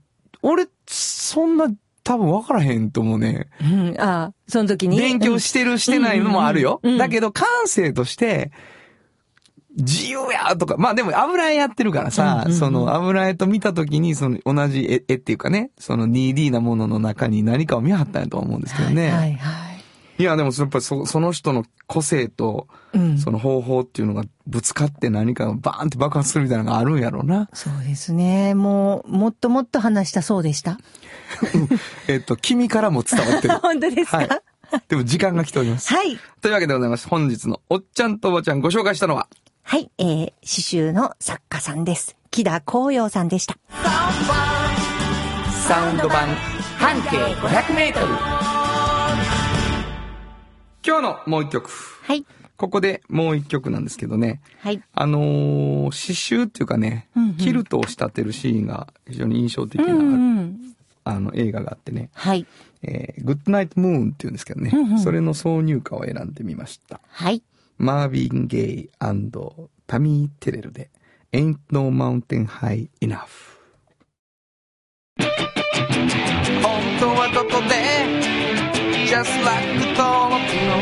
[0.43, 1.69] 俺、そんな
[2.03, 3.49] 多分分からへんと思うね。
[3.61, 4.99] うん、あその時に。
[4.99, 6.81] 勉強してるしてないのもあるよ。
[6.83, 8.53] うんうんうんだけど感性として、
[9.77, 19.11] 自由やとか、まあでも油絵やってるからさ、うんうんうんその油絵と見たときに、その同じ絵絵っていうかね、その 2D なものの中に何かを見張ったんやと思うんですけどね。
[19.11, 19.77] はい、はい、はい。
[20.19, 23.19] いや、でもやっぱりそその人の個性と、うん。
[23.19, 27.51] その方法っていうのがぶつかって何かがバーンって爆発するみたいなのがあるんやろうな。
[27.53, 28.55] そうですね。
[28.55, 30.79] もう、もっともっと話したそうでした。
[32.09, 33.59] えっと、君からも伝わってる。
[33.61, 34.17] 本当ですか？
[34.17, 34.29] はい。
[34.89, 35.93] でも時間が来ております。
[35.93, 36.19] はい。
[36.41, 37.07] というわけでございます。
[37.09, 39.29] 本日のおっちゃんとおばちゃんご紹介したのは、
[39.69, 42.17] はい、えー、詩集の作家さんです。
[42.31, 43.59] 木田光陽さんでした。
[45.67, 46.29] サウンド版
[46.79, 48.07] 半径500メートル。
[50.87, 51.69] 今日のもう一曲。
[52.05, 52.25] はい。
[52.57, 54.41] ここでもう一曲なんですけどね。
[54.61, 54.81] はい。
[54.95, 60.75] あのー刺繍っていうかね、うんうんキルトを仕立てるシーンが非常に印象的な、うんうん。
[61.03, 62.47] あの映画があってね、はい。
[62.85, 67.01] えー、グッドナイトムーンっていうんですけどね、うんうんそれの挿入歌を選んでみました。
[67.11, 67.43] はい。
[67.79, 70.91] マービン・ゲイタミー・テレルで
[71.33, 73.57] Ain't No Mountain High Enough
[76.63, 77.75] 本当はどこで
[79.07, 80.77] Just like 登録の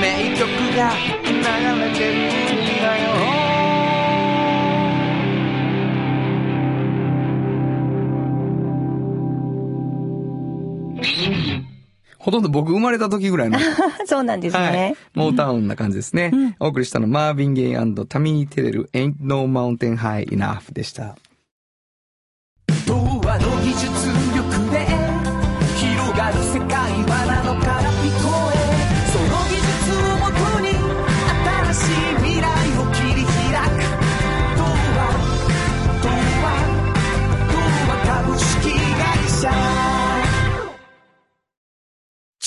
[0.00, 0.92] 名曲が
[1.24, 1.32] 流
[1.80, 2.21] れてる
[12.22, 13.58] ほとんど僕生まれた時ぐらいの
[14.06, 14.94] そうなんですはいね。。
[15.14, 16.30] モータウンな感じですね。
[16.60, 17.74] お送りしたのマービン・ゲイ
[18.06, 21.16] タミー・テレル Ain't No Mountain High Enough でした。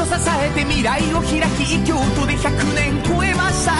[0.00, 3.72] と支えて未来を開き京都で100年超えました。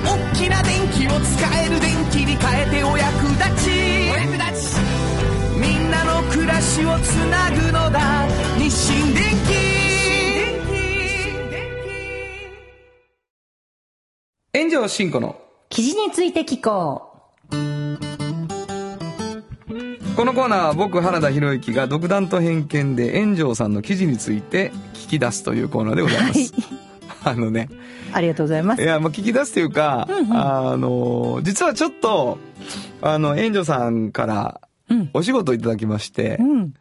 [0.00, 3.70] 大きな電気を使える電気に変えてお役立ち。
[4.10, 4.80] お役立ち。
[5.60, 8.26] みんなの暮らしをつなぐのだ。
[8.56, 9.58] 日清電気
[14.58, 15.36] 炎上真子の。
[15.68, 17.07] 記事について聞こ
[20.18, 26.52] このコーナーは僕原田博之が独断と偏見で炎上さんの記事について聞き出すというコーナーでございます。
[27.22, 27.74] あのね、う。
[28.14, 28.82] ありがとうございます。
[28.82, 32.38] いや、もう聞き出すというか、あの、実はちょっと、
[33.00, 34.60] あの、炎上さんから
[34.90, 35.10] うん。
[35.14, 36.74] お仕事いただきましてう、ん。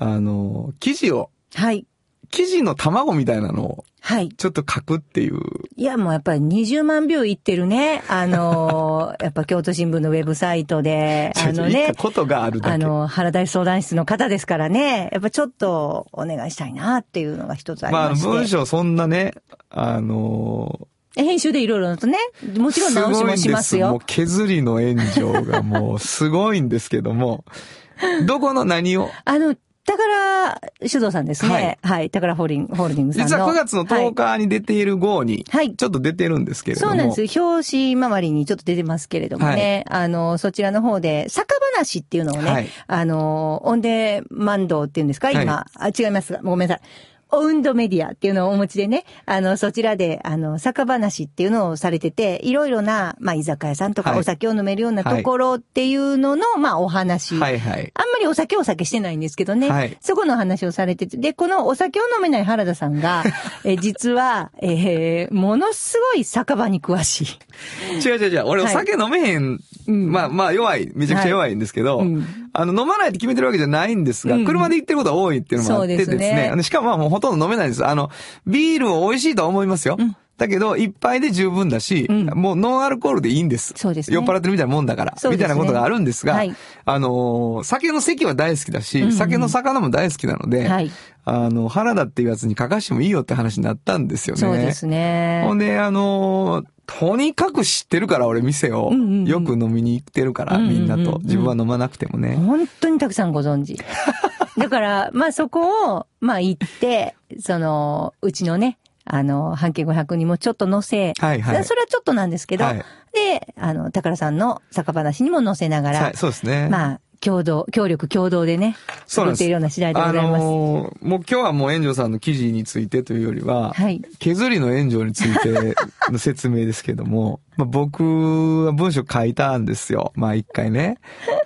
[0.00, 1.86] あの、記事を、はい。
[2.32, 4.28] 記事の卵みたいなのをはい。
[4.28, 5.40] ちょっと書くっていう。
[5.74, 8.04] いや、もうやっぱり20万秒いってるね。
[8.06, 12.74] あのー やっぱ京都新聞のウェブサイトで、あのね言った、ことがあるだけ。
[12.74, 18.28] あの、原大相談室の方ですからね、やっぱちょっとお願いしたいなっていうのが一つありまあ、あのまして。
[18.28, 19.34] 文章そんなね、
[19.70, 20.86] あの
[21.16, 22.16] 編集でいろいろとね、
[22.56, 24.02] もちろん直しもしますごいんですもうよ。
[24.06, 27.44] 削りの炎上がもうすごいんですけども、
[28.26, 29.10] どこの何を？
[29.24, 29.56] あの、
[29.86, 31.78] 宝酒造さんですね。
[31.82, 32.10] はい。
[32.10, 33.36] 宝ホールディンホールディングスさんの。
[33.36, 36.90] 実は9月の10日に出ている号に、はいちょっと出てるんですけれども。
[36.90, 37.40] そうなんです。
[37.40, 39.84] 表紙周りにちょっと出てますけれどもね。
[39.88, 46.38] あの、そちらの方で、酒話っていうのをね、はいあの、オンデマンドっていうんですか今、はあ、違います。
[46.42, 47.15] ごめんなさい。
[47.32, 57.36] オウンドメディアっていうのをお持ちでね、あの、そちらで、あの、酒話っていうのをされてて、いろいろな、まあ、居酒屋さんとかはいお酒を飲めるようなところっていうのの、まあ、お話。
[57.36, 57.92] はいはい。
[57.94, 59.68] あんまりお酒お酒してないんですけどね。
[59.68, 61.16] はいそこの話をされてて。
[61.16, 63.24] で、このお酒を飲めない原田さんが、
[63.64, 68.08] え実は、えーものすごい酒場に詳しい。
[68.08, 68.42] 違う違う違う。
[68.46, 69.60] 俺おはい酒飲めへん。
[69.88, 70.90] うんまあまあ弱い。
[70.94, 76.12] めちゃくちゃ弱いんですけど、はいうんあの飲まないって決めてるわけじゃないんですが、うん車で行ってることが多いっていうのもあってですね。
[76.12, 77.86] そうですねしかもまあもうほとんど飲めないんです。
[77.86, 78.10] あの、
[78.46, 79.96] ビールを美味しいとは思いますよ。
[79.98, 83.72] うんだけど、一杯で十分だし、うんもうノンアルコールでいいんです。
[83.76, 90.90] そうですね酔っ払ってるみたいなもんだから、ねみたいなことがあるんですが、はいあのー酒の席は大好きだし、うんうん酒の魚も大好きなので、はい
[91.24, 94.40] あの、原田っていうやつに書かしてもいいよって話になったんですよね。
[94.40, 95.42] そうですね。
[95.44, 98.90] ほんで、あのーとにかく知ってるから、俺店を。
[98.92, 101.18] うんうんうんよく飲みに行ってるから、うんうんうんみんなと。
[101.24, 102.36] 自分は飲まなくてもね。
[102.36, 103.76] 本当にたくさんご存知。
[104.56, 108.78] だから、まあそこを、まあ行って、その、うちのね、
[109.08, 112.84] あの、半径500にもちょっと載せ、はいはいそれはちょっとなんですけど、はい
[113.14, 116.68] で、あの、宝さんの酒話にも載せながら、はいそうですね。
[116.68, 118.76] まあ、共同、協力共同でね、
[119.06, 120.44] そうなんです作っているような次第でごあざいます。
[120.44, 125.74] のーもう今日はもう炎上さんの記事についてというよりは、はい削りの炎上について
[126.10, 130.12] の説明ですけども、 まあ、僕は文章書いたんですよ。
[130.14, 130.98] まあ一回ね。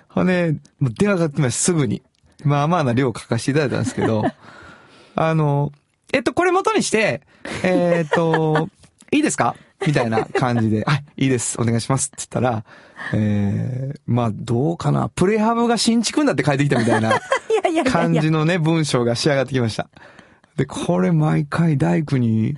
[0.08, 2.02] ほんで、もう電話かかってきました、すぐに。
[2.42, 4.24] まあまあな量書かせていただいたんですけど、
[5.14, 5.70] あの、
[6.12, 7.22] えっと、これ元にして、
[7.62, 8.68] えーっと、
[9.12, 9.54] いいですか？
[9.86, 12.64] みたいな感じで、はい、いいです、お願いしますって言ったら、
[13.14, 17.12] えー、まあどうかな、プレハブが新築になって帰ってきたみたいな。
[17.90, 18.30] 感じ。
[18.30, 19.88] のね、文章が仕上がってきました。
[20.56, 22.56] で、これ毎回大工に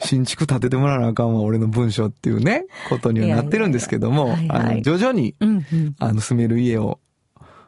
[0.00, 5.94] 新築建ててもらわなあかんわ、俺の文章っていうね、ことにはなってるんですけども、いやいやはいはいあの、徐々に、うんうん。
[5.98, 7.00] あの、住める家を、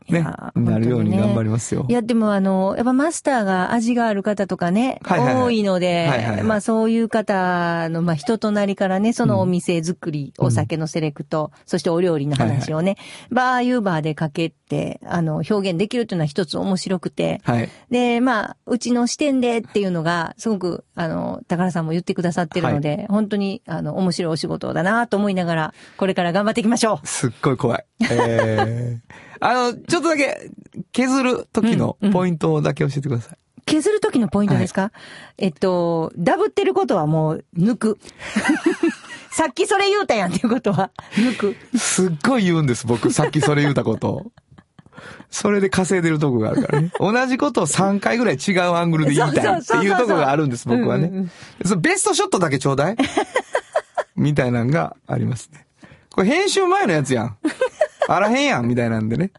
[0.09, 0.25] ね
[0.55, 1.87] なるように頑張りますよ。
[1.89, 12.97] いや、でもあの、やっぱマスターが味がある方とかね、はいはいはい多いので、はいはいはいまあそういう方の、まあ人となりからね、そのお店作り、お酒のセレクト、そしてお料理の話をね、
[13.31, 17.69] バーユーバーでかけて、あの、表現できるというのは一つ面白くて、はい。
[17.91, 27.07] で、まあ、うちの視点でっていうのが、すごく、あの、高田さんも言ってくださってるので、本当に、あの、面白いお仕事だなと思いながら、これから頑張っていきましょう。
[27.07, 27.85] すっごい怖い。
[28.11, 30.51] えー、あの、ちょっとだけ、
[30.93, 33.39] 削る時のポイントだけ教えてください。
[33.67, 34.91] 削る時のポイントですか、
[35.37, 37.99] えっと、ダブってることはもう抜く。
[39.33, 41.79] さっきそれ言うたやんっていうことは抜く。
[41.79, 43.13] すっごい言うんです、僕。
[43.13, 44.33] さっきそれ言うたことを。
[45.29, 46.91] それで稼いでるとこがあるからね。
[46.99, 51.29] 同じことを3回ぐらい違うアングルで言いたいっていうとこがあるんです、僕はうんうんうね。
[51.67, 52.97] そのベストショットだけちょうだい
[54.17, 55.67] みたいなのがありますね。
[56.15, 57.37] これ編集前のやつやん。
[58.09, 59.31] あらへんやん、みたいなんでね。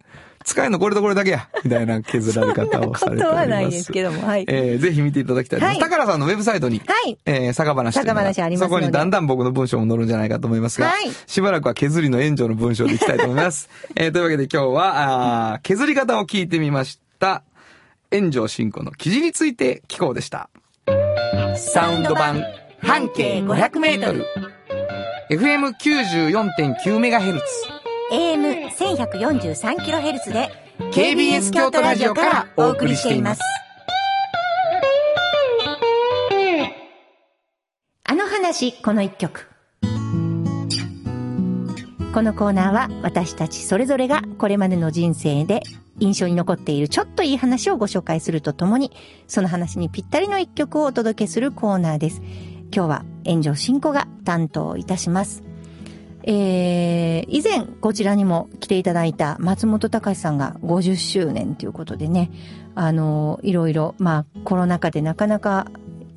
[0.46, 3.06] 使えるのこれとこれだけや、みたいな削られ方をされております。
[3.06, 5.84] そんなことはないですけどもはいえーぜひ見ていただきたいと思います。
[5.84, 13.70] はい高良さんのウェブサイトに、はいえー、酒話酒話ありますそこにだんだん僕の文章も載るんじゃないかと思いますが、はいしばらくは削りの炎上の文章でいきたいと思います。
[13.98, 17.42] えーというわけで今日は、あー削り方を聞いてみました。
[18.12, 20.52] 炎上進行の記事について聞こうでした。
[21.56, 22.44] サウンド版
[22.84, 24.26] 半径500メートル。
[25.32, 27.75] FM94.9 メガヘルツ。
[28.12, 30.50] AM1143kHz で
[30.92, 33.42] KBS 京都ラジオからお送りしています。
[38.04, 39.48] あの話、この一曲。
[42.14, 45.62] このコーナーは私たちそれぞれがこれまでの人生で
[46.00, 48.92] 印象に残っているちょっといい話をご紹介するとともに、
[49.28, 52.22] その話にぴったりの一曲をお届けするコーナーです。
[52.72, 55.44] 今日は炎上進行が担当いたします。
[56.28, 62.32] えー、以前こちらにも来ていただいた松本隆さんが50周年ということでね、
[62.74, 65.68] あの、いろいろ、まあコロナ禍でなかなか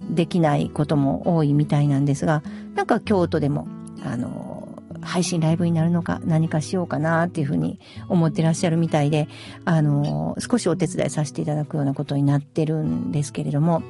[0.09, 2.42] できないことも多いみたいなんですが、
[2.74, 3.68] なんか京都でも、
[4.02, 7.78] あの、配信ライブになるのか何かしようかなっていうふうに
[8.09, 9.28] 思ってらっしゃるみたいで、
[9.66, 13.82] あの、少しお手伝いさせていただくようなことになってるんですけれども、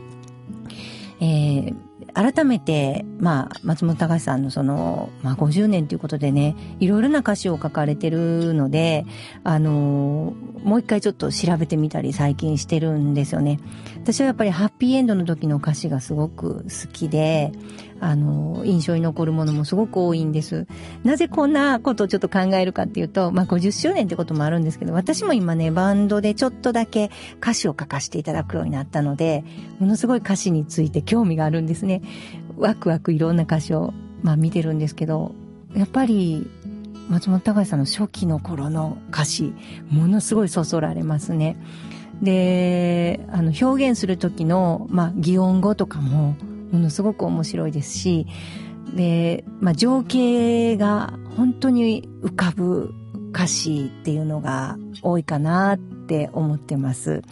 [1.21, 1.77] えー
[2.15, 9.05] 改めて、まあ、松本隆さんのその、まあ、50年ということでね、いろいろな歌詞を書かれてるので、
[9.45, 10.35] あの
[10.65, 13.61] もう一回ちょっと調べてみたり最近してるんですよね。
[14.09, 17.53] 私はやっぱりハッピーエンドの時の歌詞がすごく好きで、
[18.01, 20.67] あの、印象に残るものもすごく多いんです。
[21.05, 29.45] なぜこんなことをちょっと考えるかっていうと、まあ、50周年ってこともあるんですけど、私も今ね、バンドでちょっとだけ歌詞を書かせていただくようになったので、
[29.79, 32.01] ものすごい歌詞について興味があるんですね。
[32.57, 33.93] ワクワクいろんな歌詞を、
[34.23, 35.35] まあ、見てるんですけど、
[35.77, 36.49] やっぱり、
[37.11, 39.53] 松本隆さんの初期の頃の歌詞、
[39.91, 41.59] ものすごいそそられますね。
[42.23, 46.37] で、あの、表現する時の、まあ、擬音語とかも、
[46.73, 48.27] ものすごく面白いですし、
[48.95, 52.95] で、まあ、情景が本当に浮かぶ
[53.31, 57.23] 歌詞っていうのが多いかなって思ってます。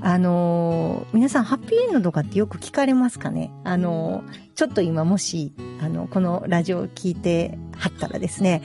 [0.00, 3.50] あの、皆さんハッピーエンドとかってよく聞かれますかね？
[3.64, 4.22] あの、
[4.54, 5.52] ちょっと今もし、
[5.82, 8.62] あの、このラジオを聞いてはったらですね、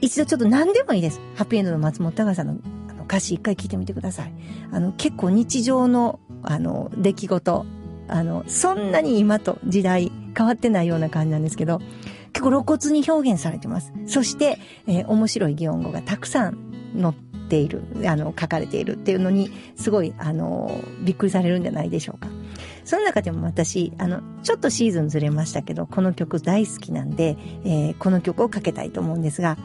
[0.00, 1.20] 一度ちょっと何でもいいです。
[1.36, 2.56] ハッピーエンドの松本隆さんの
[3.06, 4.32] 歌詞一回聞いてみてください。
[4.72, 7.66] あの、結構日常の、あの、出来事、
[8.08, 11.80] あの、そんなに今と時代変わってないような感じなんですけど、
[12.32, 13.92] 結構露骨に表現されてます。
[14.06, 16.58] そして、えー、面白い擬音語がたくさん
[17.00, 17.14] 載っ
[17.48, 20.70] ている、あの、書かれているっていうのに、すごい、あの、
[21.04, 22.28] びっくりされるんじゃないでしょうか。
[22.84, 29.56] その中でも私、あの、ちょっとシーズンずれましたけど、この曲大好きなんで、えー、この曲をかけたいと思うんですが、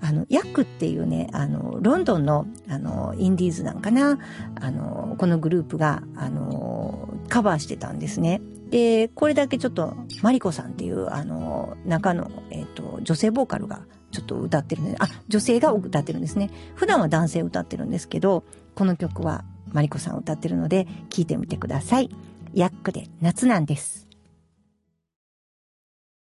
[0.00, 4.18] あの、ヤックっていうね、あの、ロンドンの、あの、インディーズなんかな、
[4.60, 8.42] あの、このグループが、あの、カバーしてたんですね。
[8.70, 16.50] で、これだけちょっと、マリコさんっていう、あの、中の、えっ、ー、と、女性ボーカルがちょっと歌ってるんで、あ、女性が歌ってるんですね。
[16.74, 22.10] 普段は男性歌ってるんですけど、この曲はマリコさん歌ってるので、聴いてみてください。
[22.56, 24.08] ヤックで夏なんです。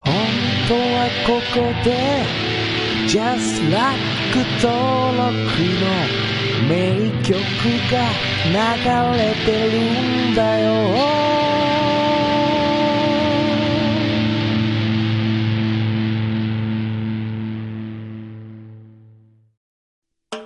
[0.02, 0.14] 本
[0.68, 2.26] 当はここで
[3.08, 3.98] Just Like
[4.62, 5.24] 登録
[5.80, 5.88] の
[6.68, 7.32] 名曲
[7.90, 7.96] が
[8.46, 10.68] 流れてるんだよ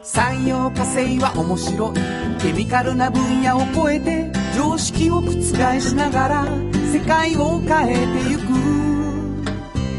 [0.04, 1.96] 産業化成は面白い
[2.40, 5.32] ケミカルな分野を超えて常識を覆
[5.80, 6.46] しながら
[6.92, 8.52] 世界を変えてゆく。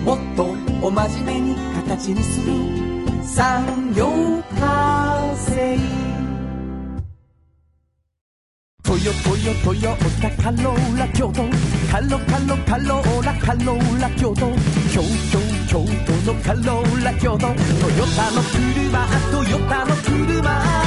[0.05, 2.53] もっとお真面目に形にする。
[3.23, 4.07] 産業
[4.61, 5.79] 化成。
[8.85, 11.43] トヨトヨトヨタカローラ京都。
[11.91, 14.53] カロカロカローラカローラ京都。
[14.93, 15.03] 京
[15.33, 15.39] 都
[15.69, 17.39] 京都のカローラ京都。
[17.39, 17.57] トヨ
[18.15, 20.84] タの車トヨタの車。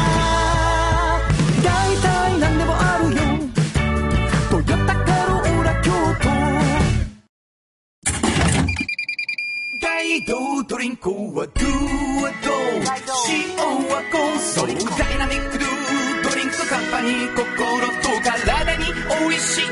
[9.98, 11.66] 大道ドリンクはドゥ
[12.22, 12.54] はド。
[13.34, 13.58] 塩
[13.89, 15.68] はコンソダイナミックドゥ
[16.30, 17.41] ドリンクカンパニー心
[18.04, 19.66] と体に美味しい。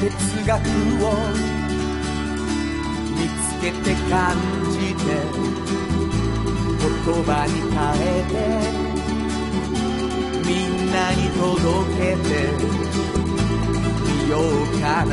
[0.00, 0.08] 哲
[0.46, 1.12] 学を
[3.16, 4.34] 見つけて感
[4.72, 5.04] じて
[6.80, 6.88] 言
[7.22, 8.34] 葉に変えて
[10.48, 11.44] みんなに届
[11.98, 12.32] けて
[14.24, 14.42] みよう
[14.80, 15.10] かな。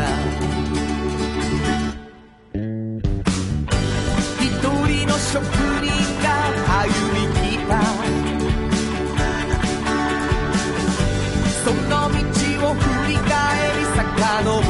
[4.40, 5.44] 一人の職
[5.84, 5.92] 人
[6.24, 6.26] が
[6.84, 7.28] 歩み
[11.68, 12.16] その道
[12.70, 13.28] を振り返
[13.76, 14.67] り遡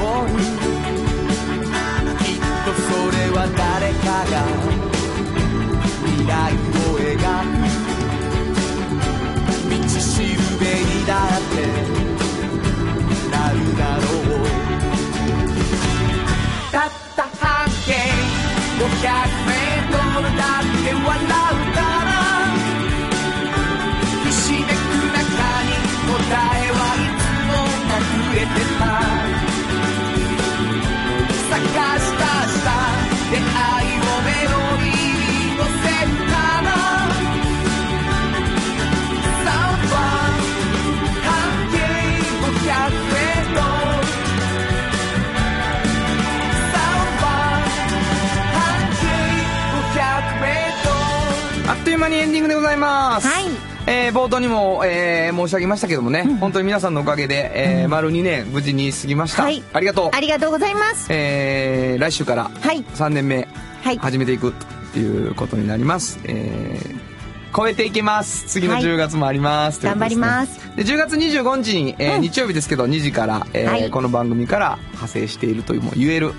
[52.72, 53.28] います。
[53.28, 53.46] はい
[53.90, 57.52] えー冒頭にも、えー申し上げましたけどもね、本当に皆さんのおかげで、
[57.82, 59.44] えー丸2年無事に過ぎました。
[59.44, 60.10] はいありがとう。
[60.14, 63.48] ありがとうございますえー来週からはい3年目
[63.84, 64.54] はい始めていく
[64.94, 66.20] ということになります。
[66.26, 67.08] えー
[67.56, 68.46] 超えていきます。
[68.48, 69.80] 次のはい10月もあります。
[69.80, 76.34] といすね頑張りますで10月25日に、えーうん日曜日ですけど2時から、えーはいこの番組から派生しているというもう言える、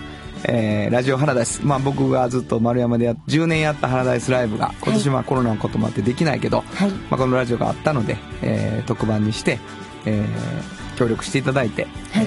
[0.44, 6.90] えーラジオハラダイス、まあ、僕がずっと丸山でや10年やったハラダイスライブが今年はコロナのこともあってできないけど、はい。
[6.90, 9.58] まあ、このラジオがあったので、えー特番にして、
[10.06, 12.26] えー協力していただいて、はい。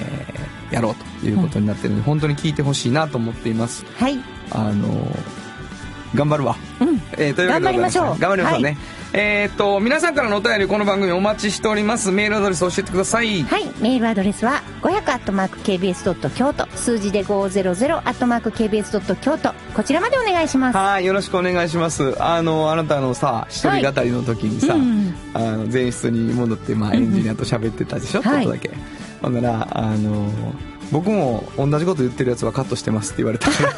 [0.70, 3.84] ーやろうということになってるので、本当に聞いてほしいなと思っています。
[3.96, 4.18] はい。
[4.50, 5.18] あのー
[6.14, 7.00] 頑張るわ、うん。
[7.18, 8.18] えーというわけで頑張りましょう。
[8.18, 12.10] 頑張りましょうね、はいえーっと皆さんからのお便りこの番組お待ちしております。
[12.10, 13.42] メールアドレス教えてください。
[13.42, 16.02] はい、メールアドレスは500 k b s
[16.34, 16.66] 京都。
[16.70, 19.52] 数字で500 k b s 京都。
[19.74, 20.78] こちらまでお願いします。
[20.78, 21.04] はい。
[21.04, 22.16] よろしくお願いします。
[22.22, 25.14] あのあなたのさ一人語りの時にさ、うん。
[25.34, 28.70] あの前室に戻って、まあ、エンジニアと喋ってたでしょ、ちょっとだけ。
[29.20, 30.32] ほんならあの
[30.90, 33.72] 僕も同じこと言ってるやつはカットしてますって言われたから。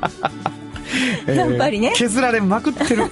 [1.26, 1.92] えーやっぱりね。
[1.94, 3.04] 削られまくってる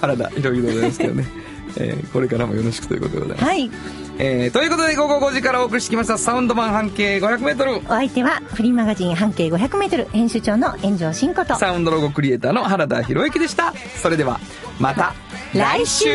[0.00, 1.24] 原田博之でございますけどね、
[1.76, 3.70] えーこれからもよろしくということでございます、はい。
[4.18, 11.54] えーということで午後5時からお送りしてきましたサウンド版半径 500m お相手はフリーマガジン半径 500m 編集長の炎上真子と。
[11.56, 13.72] サウンドロゴクリエイターの原田博之でした。
[14.00, 14.40] それでは
[14.80, 15.14] また
[15.54, 16.08] 来週。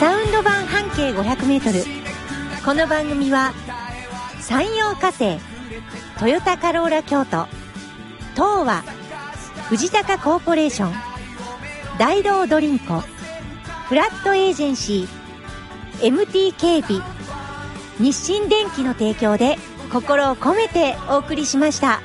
[0.00, 1.84] サウンド版半径 500m
[2.64, 3.52] この番組は
[4.40, 5.38] 山陽火星
[6.18, 7.46] トヨタカローラ京都
[8.34, 8.82] 東和
[9.68, 11.09] 藤高コーポレーション
[12.00, 12.86] 大道ドリンク
[13.90, 16.16] フラットエージェンシー。
[16.16, 17.02] MT 警備
[17.98, 19.58] 日清電機の提供で
[19.92, 22.00] 心を込めてお送りしました。